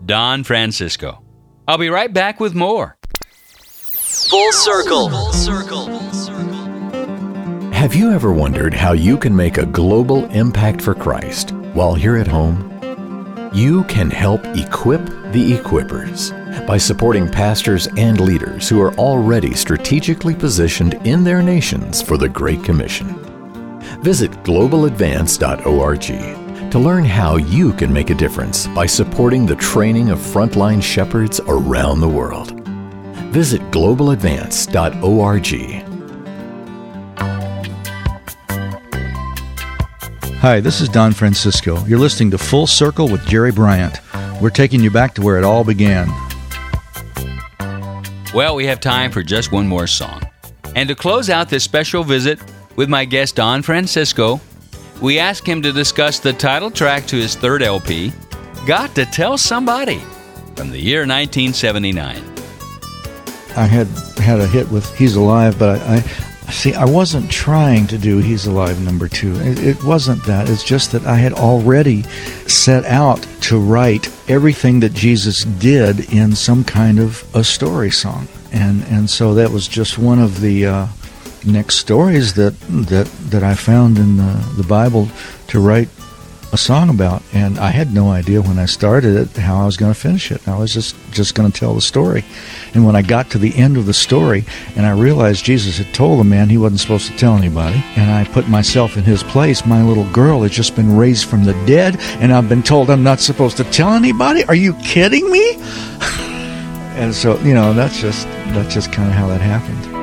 Don 0.06 0.44
Francisco. 0.44 1.20
I'll 1.66 1.78
be 1.78 1.88
right 1.88 2.12
back 2.12 2.38
with 2.38 2.54
more. 2.54 2.96
Full 3.24 4.52
circle. 4.52 5.10
Full 5.10 5.32
circle. 5.32 5.88
Have 7.72 7.92
you 7.92 8.12
ever 8.12 8.32
wondered 8.32 8.72
how 8.72 8.92
you 8.92 9.18
can 9.18 9.34
make 9.34 9.58
a 9.58 9.66
global 9.66 10.26
impact 10.26 10.80
for 10.80 10.94
Christ 10.94 11.50
while 11.72 11.94
here 11.94 12.18
at 12.18 12.28
home? 12.28 12.70
You 13.52 13.82
can 13.84 14.10
help 14.10 14.46
equip 14.56 15.04
the 15.32 15.58
equippers 15.58 16.30
by 16.68 16.78
supporting 16.78 17.28
pastors 17.28 17.88
and 17.96 18.20
leaders 18.20 18.68
who 18.68 18.80
are 18.80 18.94
already 18.94 19.54
strategically 19.54 20.36
positioned 20.36 20.94
in 21.04 21.24
their 21.24 21.42
nations 21.42 22.00
for 22.00 22.16
the 22.16 22.28
Great 22.28 22.62
Commission. 22.62 23.23
Visit 24.04 24.30
globaladvance.org 24.42 26.70
to 26.70 26.78
learn 26.78 27.04
how 27.06 27.36
you 27.36 27.72
can 27.72 27.90
make 27.90 28.10
a 28.10 28.14
difference 28.14 28.66
by 28.66 28.84
supporting 28.84 29.46
the 29.46 29.56
training 29.56 30.10
of 30.10 30.18
frontline 30.18 30.82
shepherds 30.82 31.40
around 31.46 32.00
the 32.00 32.08
world. 32.08 32.50
Visit 33.32 33.62
globaladvance.org. 33.70 35.46
Hi, 40.36 40.60
this 40.60 40.82
is 40.82 40.90
Don 40.90 41.12
Francisco. 41.12 41.82
You're 41.86 41.98
listening 41.98 42.30
to 42.32 42.36
Full 42.36 42.66
Circle 42.66 43.08
with 43.08 43.26
Jerry 43.26 43.52
Bryant. 43.52 44.00
We're 44.38 44.50
taking 44.50 44.82
you 44.82 44.90
back 44.90 45.14
to 45.14 45.22
where 45.22 45.38
it 45.38 45.44
all 45.44 45.64
began. 45.64 46.08
Well, 48.34 48.54
we 48.54 48.66
have 48.66 48.80
time 48.80 49.10
for 49.10 49.22
just 49.22 49.50
one 49.50 49.66
more 49.66 49.86
song. 49.86 50.20
And 50.76 50.90
to 50.90 50.94
close 50.94 51.30
out 51.30 51.48
this 51.48 51.64
special 51.64 52.04
visit 52.04 52.38
with 52.76 52.88
my 52.88 53.04
guest 53.04 53.36
Don 53.36 53.62
Francisco, 53.62 54.40
we 55.00 55.18
ask 55.18 55.46
him 55.46 55.62
to 55.62 55.72
discuss 55.72 56.18
the 56.18 56.32
title 56.32 56.70
track 56.70 57.06
to 57.06 57.16
his 57.16 57.36
third 57.36 57.62
LP, 57.62 58.12
Got 58.66 58.94
to 58.94 59.04
Tell 59.04 59.36
Somebody, 59.36 60.00
from 60.56 60.70
the 60.70 60.80
year 60.80 61.00
1979. 61.00 62.22
I 63.56 63.66
had 63.66 63.86
had 64.18 64.40
a 64.40 64.46
hit 64.46 64.68
with 64.70 64.96
He's 64.96 65.14
Alive, 65.14 65.58
but 65.58 65.80
I, 65.82 65.96
I 65.96 66.50
see 66.50 66.74
I 66.74 66.84
wasn't 66.84 67.30
trying 67.30 67.86
to 67.88 67.98
do 67.98 68.18
He's 68.18 68.46
Alive 68.46 68.80
number 68.82 69.08
two. 69.08 69.34
It, 69.36 69.62
it 69.62 69.84
wasn't 69.84 70.24
that. 70.24 70.48
It's 70.48 70.64
just 70.64 70.92
that 70.92 71.04
I 71.06 71.16
had 71.16 71.32
already 71.32 72.02
set 72.48 72.84
out 72.84 73.26
to 73.42 73.58
write 73.58 74.10
everything 74.28 74.80
that 74.80 74.92
Jesus 74.92 75.44
did 75.44 76.12
in 76.12 76.34
some 76.34 76.64
kind 76.64 76.98
of 76.98 77.24
a 77.34 77.44
story 77.44 77.90
song, 77.90 78.26
and 78.52 78.82
and 78.84 79.08
so 79.08 79.34
that 79.34 79.50
was 79.50 79.68
just 79.68 79.98
one 79.98 80.18
of 80.18 80.40
the 80.40 80.66
uh, 80.66 80.86
next 81.46 81.76
stories 81.76 82.34
that 82.34 82.58
that 82.68 83.06
that 83.30 83.42
I 83.42 83.54
found 83.54 83.98
in 83.98 84.16
the, 84.16 84.52
the 84.56 84.64
Bible 84.64 85.08
to 85.48 85.60
write 85.60 85.88
a 86.54 86.56
song 86.56 86.88
about 86.88 87.20
and 87.32 87.58
I 87.58 87.70
had 87.70 87.92
no 87.92 88.10
idea 88.10 88.40
when 88.40 88.60
I 88.60 88.66
started 88.66 89.16
it 89.16 89.36
how 89.36 89.60
I 89.60 89.66
was 89.66 89.76
going 89.76 89.92
to 89.92 89.98
finish 89.98 90.30
it. 90.30 90.46
I 90.46 90.56
was 90.56 90.72
just 90.72 90.94
just 91.10 91.34
going 91.34 91.50
to 91.50 91.58
tell 91.58 91.74
the 91.74 91.80
story. 91.80 92.24
And 92.74 92.86
when 92.86 92.94
I 92.94 93.02
got 93.02 93.30
to 93.30 93.38
the 93.38 93.54
end 93.56 93.76
of 93.76 93.86
the 93.86 93.92
story 93.92 94.44
and 94.76 94.86
I 94.86 94.92
realized 94.92 95.44
Jesus 95.44 95.78
had 95.78 95.92
told 95.92 96.20
the 96.20 96.24
man 96.24 96.48
he 96.48 96.56
wasn't 96.56 96.80
supposed 96.80 97.10
to 97.10 97.16
tell 97.16 97.36
anybody 97.36 97.82
and 97.96 98.08
I 98.08 98.24
put 98.24 98.48
myself 98.48 98.96
in 98.96 99.02
his 99.02 99.24
place, 99.24 99.66
my 99.66 99.82
little 99.82 100.08
girl 100.12 100.42
had 100.42 100.52
just 100.52 100.76
been 100.76 100.96
raised 100.96 101.28
from 101.28 101.44
the 101.44 101.54
dead 101.66 101.96
and 102.20 102.32
I've 102.32 102.48
been 102.48 102.62
told 102.62 102.88
I'm 102.88 103.02
not 103.02 103.18
supposed 103.18 103.56
to 103.56 103.64
tell 103.64 103.90
anybody? 103.90 104.44
Are 104.44 104.54
you 104.54 104.74
kidding 104.74 105.28
me? 105.30 105.54
and 106.94 107.12
so, 107.12 107.36
you 107.40 107.54
know, 107.54 107.72
that's 107.74 108.00
just 108.00 108.28
that's 108.54 108.72
just 108.72 108.92
kind 108.92 109.08
of 109.08 109.16
how 109.16 109.26
that 109.26 109.40
happened. 109.40 109.93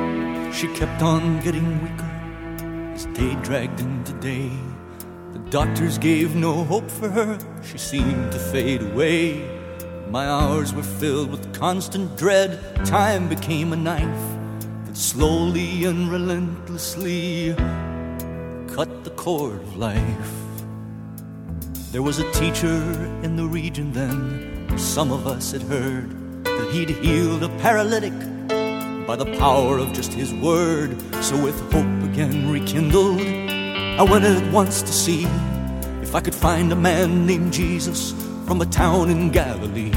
She 0.52 0.68
kept 0.68 1.02
on 1.02 1.40
getting 1.40 1.82
weaker 1.82 2.92
as 2.94 3.06
day 3.06 3.34
dragged 3.42 3.80
into 3.80 4.12
day. 4.20 4.50
The 5.32 5.38
doctors 5.50 5.98
gave 5.98 6.36
no 6.36 6.62
hope 6.64 6.90
for 6.90 7.08
her, 7.08 7.38
she 7.64 7.78
seemed 7.78 8.30
to 8.32 8.38
fade 8.38 8.82
away. 8.82 9.42
My 10.10 10.28
hours 10.28 10.74
were 10.74 10.82
filled 10.82 11.30
with 11.30 11.54
constant 11.54 12.16
dread, 12.18 12.60
time 12.84 13.28
became 13.28 13.72
a 13.72 13.76
knife 13.76 14.36
that 14.84 14.96
slowly 14.96 15.84
and 15.84 16.10
relentlessly 16.10 17.54
cut 18.74 19.04
the 19.04 19.12
cord 19.16 19.62
of 19.62 19.76
life. 19.76 20.32
There 21.92 22.02
was 22.02 22.18
a 22.18 22.30
teacher 22.32 22.76
in 23.22 23.36
the 23.36 23.46
region 23.46 23.92
then, 23.92 24.78
some 24.78 25.12
of 25.12 25.26
us 25.26 25.52
had 25.52 25.62
heard 25.62 26.44
that 26.44 26.70
he'd 26.72 26.90
healed 26.90 27.42
a 27.42 27.48
paralytic 27.58 28.12
by 29.12 29.16
the 29.16 29.36
power 29.36 29.76
of 29.76 29.92
just 29.92 30.10
his 30.10 30.32
word. 30.32 30.96
So, 31.22 31.36
with 31.44 31.60
hope 31.70 32.02
again 32.02 32.50
rekindled, 32.50 33.20
I 33.20 34.02
went 34.02 34.24
at 34.24 34.50
once 34.50 34.80
to 34.80 34.90
see 34.90 35.24
if 36.00 36.14
I 36.14 36.20
could 36.22 36.34
find 36.34 36.72
a 36.72 36.76
man 36.76 37.26
named 37.26 37.52
Jesus 37.52 38.12
from 38.46 38.62
a 38.62 38.64
town 38.64 39.10
in 39.10 39.30
Galilee. 39.30 39.92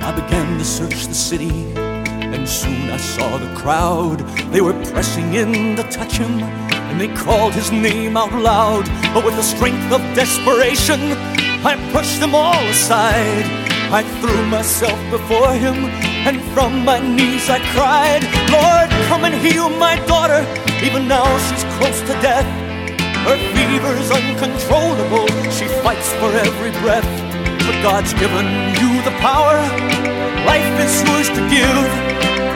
I 0.00 0.12
began 0.14 0.58
to 0.58 0.64
search 0.64 1.08
the 1.08 1.14
city, 1.14 1.50
and 1.74 2.48
soon 2.48 2.88
I 2.88 2.98
saw 2.98 3.36
the 3.36 3.52
crowd. 3.56 4.20
They 4.52 4.60
were 4.60 4.80
pressing 4.84 5.34
in 5.34 5.74
to 5.74 5.82
touch 5.90 6.18
him, 6.18 6.40
and 6.40 7.00
they 7.00 7.08
called 7.08 7.52
his 7.52 7.72
name 7.72 8.16
out 8.16 8.32
loud. 8.32 8.84
But 9.12 9.24
with 9.24 9.34
the 9.34 9.42
strength 9.42 9.92
of 9.92 10.00
desperation, 10.14 11.00
I 11.66 11.74
pushed 11.92 12.20
them 12.20 12.36
all 12.36 12.64
aside. 12.68 13.57
I 13.90 14.02
threw 14.20 14.44
myself 14.46 14.98
before 15.10 15.54
him, 15.54 15.88
and 16.28 16.42
from 16.52 16.84
my 16.84 17.00
knees 17.00 17.48
I 17.48 17.58
cried, 17.72 18.20
Lord, 18.52 18.90
come 19.08 19.24
and 19.24 19.34
heal 19.34 19.70
my 19.70 19.96
daughter. 20.04 20.44
Even 20.84 21.08
now 21.08 21.24
she's 21.48 21.64
close 21.80 21.98
to 22.02 22.14
death. 22.20 22.44
Her 23.24 23.38
fever's 23.56 24.10
uncontrollable. 24.10 25.26
She 25.50 25.66
fights 25.80 26.12
for 26.20 26.28
every 26.36 26.70
breath. 26.84 27.08
But 27.64 27.80
God's 27.82 28.12
given 28.12 28.44
you 28.76 29.00
the 29.08 29.16
power. 29.24 29.56
Life 30.44 30.74
is 30.84 30.94
yours 31.08 31.28
to 31.32 31.42
give. 31.48 31.88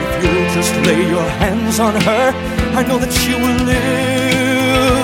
If 0.05 0.11
you'll 0.21 0.53
just 0.53 0.73
lay 0.85 1.01
your 1.09 1.29
hands 1.41 1.79
on 1.79 1.95
her, 1.99 2.25
I 2.77 2.85
know 2.87 2.99
that 2.99 3.11
she 3.11 3.33
will 3.33 3.59
live. 3.65 5.01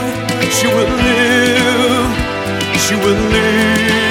She 0.53 0.67
will 0.67 0.93
live. 1.09 2.07
She 2.85 2.95
will 3.01 3.17
live. 3.33 4.08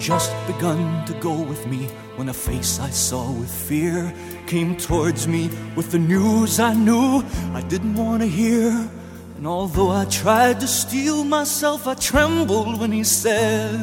Just 0.00 0.32
begun 0.46 1.04
to 1.04 1.12
go 1.20 1.34
with 1.34 1.66
me 1.66 1.84
when 2.16 2.30
a 2.30 2.32
face 2.32 2.80
I 2.80 2.88
saw 2.88 3.30
with 3.30 3.50
fear 3.50 4.12
came 4.46 4.74
towards 4.76 5.28
me 5.28 5.50
with 5.76 5.90
the 5.90 5.98
news 5.98 6.58
I 6.58 6.72
knew 6.72 7.22
I 7.52 7.60
didn't 7.68 7.94
want 7.96 8.22
to 8.22 8.28
hear. 8.28 8.70
And 9.36 9.46
although 9.46 9.90
I 9.90 10.06
tried 10.06 10.60
to 10.60 10.66
steel 10.66 11.22
myself, 11.24 11.86
I 11.86 11.94
trembled 11.94 12.80
when 12.80 12.92
he 12.92 13.04
said, 13.04 13.76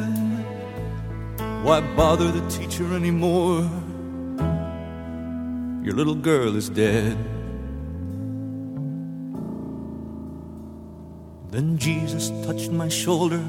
Why 1.62 1.80
bother 1.94 2.32
the 2.32 2.48
teacher 2.50 2.92
anymore? 2.94 3.62
Your 5.84 5.94
little 5.94 6.16
girl 6.16 6.56
is 6.56 6.68
dead. 6.68 7.16
Then 11.50 11.78
Jesus 11.78 12.30
touched 12.44 12.72
my 12.72 12.88
shoulder 12.88 13.42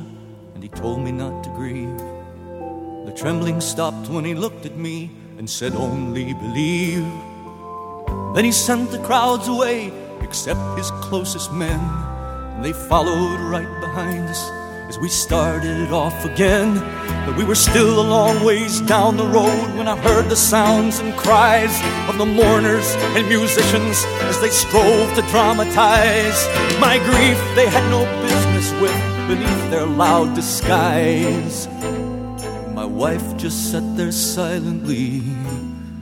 and 0.54 0.64
he 0.64 0.70
told 0.70 1.02
me 1.02 1.12
not 1.12 1.44
to 1.44 1.50
grieve. 1.50 2.09
The 3.10 3.16
trembling 3.16 3.60
stopped 3.60 4.08
when 4.08 4.24
he 4.24 4.36
looked 4.36 4.68
at 4.68 4.78
me 4.78 5.10
and 5.40 5.50
said, 5.50 5.74
Only 5.74 6.36
believe. 6.36 7.04
Then 8.36 8.46
he 8.46 8.52
sent 8.52 8.92
the 8.92 9.00
crowds 9.00 9.48
away, 9.48 9.92
except 10.22 10.78
his 10.78 10.92
closest 11.02 11.52
men. 11.52 11.80
And 12.54 12.64
they 12.64 12.72
followed 12.72 13.40
right 13.50 13.82
behind 13.82 14.30
us 14.30 14.48
as 14.88 15.00
we 15.00 15.10
started 15.10 15.92
off 15.92 16.24
again. 16.24 16.76
But 17.26 17.36
we 17.36 17.46
were 17.46 17.56
still 17.56 18.00
a 18.00 18.08
long 18.08 18.46
ways 18.46 18.80
down 18.82 19.18
the 19.18 19.26
road 19.26 19.76
when 19.76 19.88
I 19.88 19.98
heard 19.98 20.30
the 20.30 20.36
sounds 20.36 21.00
and 21.00 21.12
cries 21.18 21.82
of 22.08 22.20
the 22.20 22.28
mourners 22.28 22.94
and 23.18 23.28
musicians 23.28 24.06
as 24.30 24.40
they 24.40 24.52
strove 24.52 25.16
to 25.16 25.24
dramatize 25.32 26.46
my 26.80 27.00
grief 27.00 27.40
they 27.56 27.68
had 27.68 27.90
no 27.90 28.06
business 28.22 28.72
with 28.80 29.28
beneath 29.28 29.72
their 29.72 29.88
loud 29.88 30.36
disguise. 30.36 31.68
Wife 33.00 33.38
just 33.38 33.72
sat 33.72 33.96
there 33.96 34.12
silently 34.12 35.22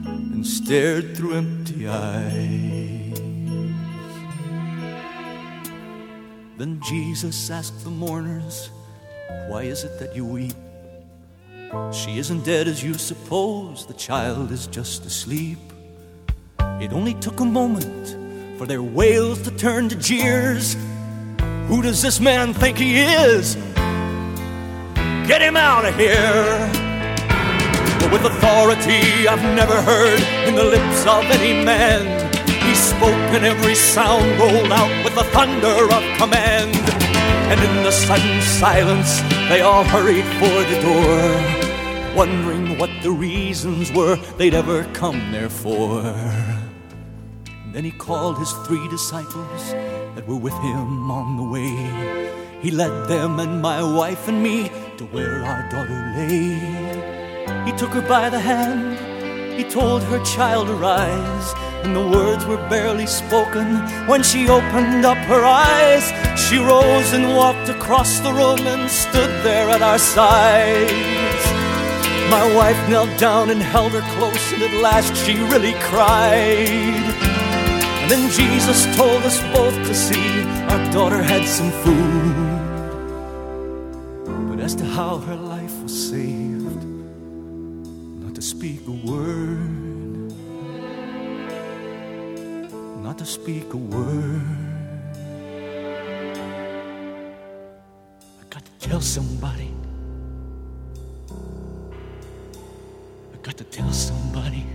and 0.04 0.44
stared 0.44 1.16
through 1.16 1.34
empty 1.34 1.86
eyes. 1.86 3.20
Then 6.56 6.80
Jesus 6.82 7.50
asked 7.50 7.84
the 7.84 7.90
mourners, 7.90 8.70
Why 9.46 9.62
is 9.62 9.84
it 9.84 10.00
that 10.00 10.16
you 10.16 10.24
weep? 10.24 10.56
She 11.92 12.18
isn't 12.18 12.44
dead 12.44 12.66
as 12.66 12.82
you 12.82 12.94
suppose, 12.94 13.86
the 13.86 13.94
child 13.94 14.50
is 14.50 14.66
just 14.66 15.06
asleep. 15.06 15.60
It 16.80 16.92
only 16.92 17.14
took 17.14 17.38
a 17.38 17.44
moment 17.44 18.58
for 18.58 18.66
their 18.66 18.82
wails 18.82 19.40
to 19.42 19.52
turn 19.52 19.88
to 19.90 19.94
jeers. 19.94 20.76
Who 21.68 21.80
does 21.80 22.02
this 22.02 22.18
man 22.18 22.54
think 22.54 22.76
he 22.76 22.98
is? 22.98 23.54
Get 25.28 25.40
him 25.40 25.56
out 25.56 25.84
of 25.84 25.94
here! 25.94 26.77
With 28.12 28.24
authority 28.24 29.28
I've 29.28 29.42
never 29.54 29.82
heard 29.82 30.20
in 30.48 30.54
the 30.54 30.64
lips 30.64 31.06
of 31.06 31.24
any 31.24 31.64
man. 31.64 32.02
He 32.66 32.74
spoke 32.74 33.28
and 33.36 33.44
every 33.44 33.74
sound 33.74 34.38
rolled 34.38 34.72
out 34.72 35.04
with 35.04 35.14
the 35.14 35.24
thunder 35.24 35.84
of 35.96 36.02
command. 36.18 36.74
And 37.50 37.60
in 37.60 37.82
the 37.82 37.90
sudden 37.90 38.40
silence, 38.42 39.20
they 39.48 39.60
all 39.60 39.84
hurried 39.84 40.26
for 40.40 40.56
the 40.70 40.80
door, 40.82 42.16
wondering 42.16 42.78
what 42.78 42.90
the 43.02 43.10
reasons 43.10 43.92
were 43.92 44.16
they'd 44.36 44.54
ever 44.54 44.84
come 44.92 45.32
there 45.32 45.48
for. 45.48 46.02
Then 47.72 47.84
he 47.84 47.90
called 47.90 48.38
his 48.38 48.52
three 48.66 48.88
disciples 48.88 49.70
that 50.14 50.26
were 50.26 50.36
with 50.36 50.54
him 50.54 51.10
on 51.10 51.36
the 51.36 51.42
way. 51.42 52.30
He 52.60 52.70
led 52.70 53.08
them 53.08 53.38
and 53.38 53.62
my 53.62 53.82
wife 53.82 54.28
and 54.28 54.42
me 54.42 54.70
to 54.96 55.04
where 55.06 55.44
our 55.44 55.70
daughter 55.70 56.12
lay. 56.16 57.27
He 57.68 57.76
took 57.76 57.90
her 57.90 58.00
by 58.00 58.30
the 58.30 58.40
hand, 58.40 58.96
he 59.58 59.62
told 59.62 60.02
her 60.04 60.24
child 60.24 60.68
to 60.68 60.72
rise, 60.72 61.52
and 61.84 61.94
the 61.94 62.08
words 62.16 62.46
were 62.46 62.56
barely 62.70 63.06
spoken 63.06 63.66
when 64.08 64.22
she 64.22 64.48
opened 64.48 65.04
up 65.04 65.18
her 65.28 65.44
eyes. 65.44 66.04
She 66.40 66.56
rose 66.56 67.12
and 67.12 67.36
walked 67.36 67.68
across 67.68 68.20
the 68.20 68.32
room 68.32 68.66
and 68.66 68.90
stood 68.90 69.28
there 69.44 69.68
at 69.68 69.82
our 69.82 69.98
sides. 69.98 71.44
My 72.30 72.44
wife 72.56 72.80
knelt 72.88 73.12
down 73.20 73.50
and 73.50 73.60
held 73.60 73.92
her 73.92 74.06
close, 74.16 74.52
and 74.54 74.62
at 74.62 74.72
last 74.80 75.14
she 75.26 75.34
really 75.52 75.74
cried. 75.90 77.04
And 78.00 78.10
then 78.10 78.30
Jesus 78.30 78.86
told 78.96 79.22
us 79.24 79.38
both 79.52 79.74
to 79.74 79.94
see 79.94 80.42
our 80.70 80.90
daughter 80.90 81.22
had 81.22 81.46
some 81.46 81.70
food. 81.84 82.34
But 84.48 84.58
as 84.58 84.74
to 84.76 84.86
how 84.86 85.18
her 85.18 85.36
life 85.36 85.82
was 85.82 86.10
saved, 86.10 86.37
speak 88.58 88.88
a 88.88 88.90
word, 88.90 90.32
not 93.04 93.16
to 93.16 93.24
speak 93.24 93.72
a 93.72 93.76
word. 93.76 94.42
I 98.40 98.44
got 98.50 98.64
to 98.64 98.72
tell 98.80 99.00
somebody. 99.00 99.72
I 103.32 103.36
got 103.44 103.56
to 103.58 103.62
tell 103.62 103.92
somebody. 103.92 104.66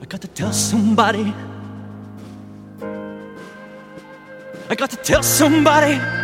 I 0.00 0.06
got 0.06 0.22
to 0.22 0.28
tell 0.28 0.52
somebody. 0.54 1.34
I 4.70 4.74
got 4.74 4.88
to 4.88 4.96
tell 4.96 5.22
somebody. 5.22 6.15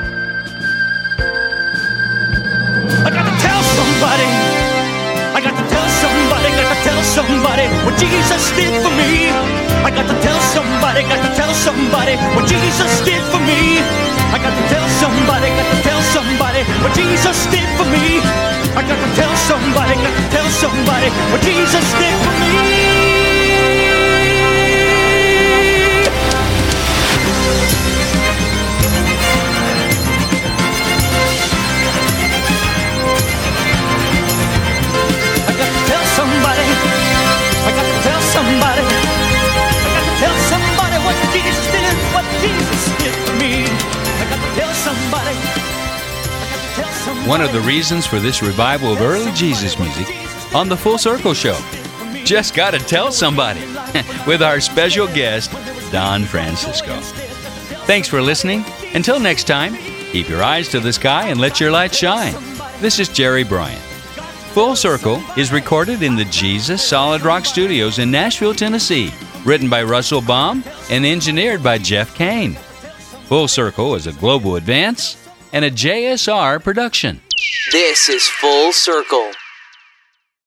Somebody 7.13 7.69
what 7.85 7.97
Jesus 8.01 8.43
did 8.57 8.73
for 8.81 8.89
me. 8.97 9.29
I 9.85 9.91
got 9.93 10.09
to 10.09 10.17
tell 10.25 10.41
somebody. 10.57 11.05
Got 11.05 11.21
to 11.21 11.33
tell 11.37 11.53
somebody 11.53 12.17
what 12.35 12.49
Jesus 12.49 12.93
did 13.05 13.21
for 13.29 13.41
me. 13.45 13.85
I 14.33 14.41
got 14.41 14.55
to 14.57 14.65
tell 14.73 14.89
somebody. 15.03 15.49
Got 15.53 15.69
to 15.77 15.79
tell 15.85 16.01
somebody 16.17 16.65
what 16.81 16.93
Jesus 16.97 17.37
did 17.53 17.69
for 17.77 17.85
me. 17.93 18.25
I 18.73 18.81
got 18.89 18.97
to 18.97 19.09
tell 19.13 19.35
somebody. 19.45 19.95
Got 20.01 20.15
to 20.17 20.25
tell 20.33 20.49
somebody 20.65 21.09
what 21.31 21.43
Jesus 21.45 21.85
did 22.01 22.17
for 22.25 22.35
me. 22.41 22.92
Somebody. 38.53 38.85
I 38.85 39.89
got 39.97 40.05
to 40.05 40.17
tell 40.21 40.37
somebody 40.53 40.97
what 41.07 41.17
Jesus 41.33 41.65
did, 41.73 41.85
what 42.13 42.27
Jesus 42.45 42.83
did 43.01 43.15
for 43.25 43.35
me. 43.41 43.65
I 43.65 44.25
got 44.29 44.41
to 44.45 44.51
tell 44.61 44.75
somebody. 44.75 45.37
I 45.37 46.47
got 46.53 46.61
to 46.61 46.75
tell 46.77 46.93
somebody. 46.93 47.29
One 47.29 47.41
of 47.41 47.53
the 47.53 47.61
reasons 47.61 48.07
for 48.07 48.19
this 48.19 48.43
revival 48.43 48.93
of 48.93 49.01
early 49.01 49.33
Jesus 49.33 49.79
music 49.79 50.07
on 50.55 50.69
the 50.69 50.77
Full 50.77 50.99
Circle 50.99 51.35
Show. 51.35 51.59
Just 52.25 52.55
gotta 52.55 52.79
tell 52.79 53.11
somebody 53.11 53.61
with 54.27 54.43
our 54.43 54.61
special 54.61 55.09
guest, 55.09 55.51
Don 55.91 56.25
Francisco. 56.25 57.01
Thanks 57.87 58.07
for 58.07 58.23
listening. 58.23 58.65
Until 58.95 59.19
next 59.19 59.45
time, 59.49 59.75
keep 60.13 60.29
your 60.29 60.43
eyes 60.43 60.69
to 60.69 60.79
the 60.79 60.93
sky 60.93 61.29
and 61.29 61.41
let 61.41 61.59
your 61.59 61.73
light 61.73 61.93
shine. 61.93 62.35
This 62.81 63.01
is 63.01 63.09
Jerry 63.09 63.43
Bryant. 63.43 63.82
Full 64.53 64.77
Circle 64.77 65.23
is 65.39 65.51
recorded 65.51 66.03
in 66.03 66.15
the 66.15 66.27
Jesus 66.27 66.87
Solid 66.87 67.23
Rock 67.23 67.47
Studios 67.47 67.99
in 67.99 68.11
Nashville, 68.11 68.53
Tennessee. 68.53 69.11
Written 69.47 69.71
by 69.71 69.83
Russell 69.83 70.21
Baum 70.21 70.63
and 70.91 71.07
engineered 71.07 71.63
by 71.63 71.79
Jeff 71.79 72.15
Kane. 72.15 72.53
Full 73.29 73.49
Circle 73.49 73.95
is 73.95 74.07
a 74.07 74.13
global 74.13 74.57
advance 74.57 75.27
and 75.55 75.65
a 75.65 75.71
JSR 75.71 76.63
production. 76.63 77.23
This 77.73 78.11
is 78.11 78.29
Full 78.29 78.75
Circle. 78.75 79.33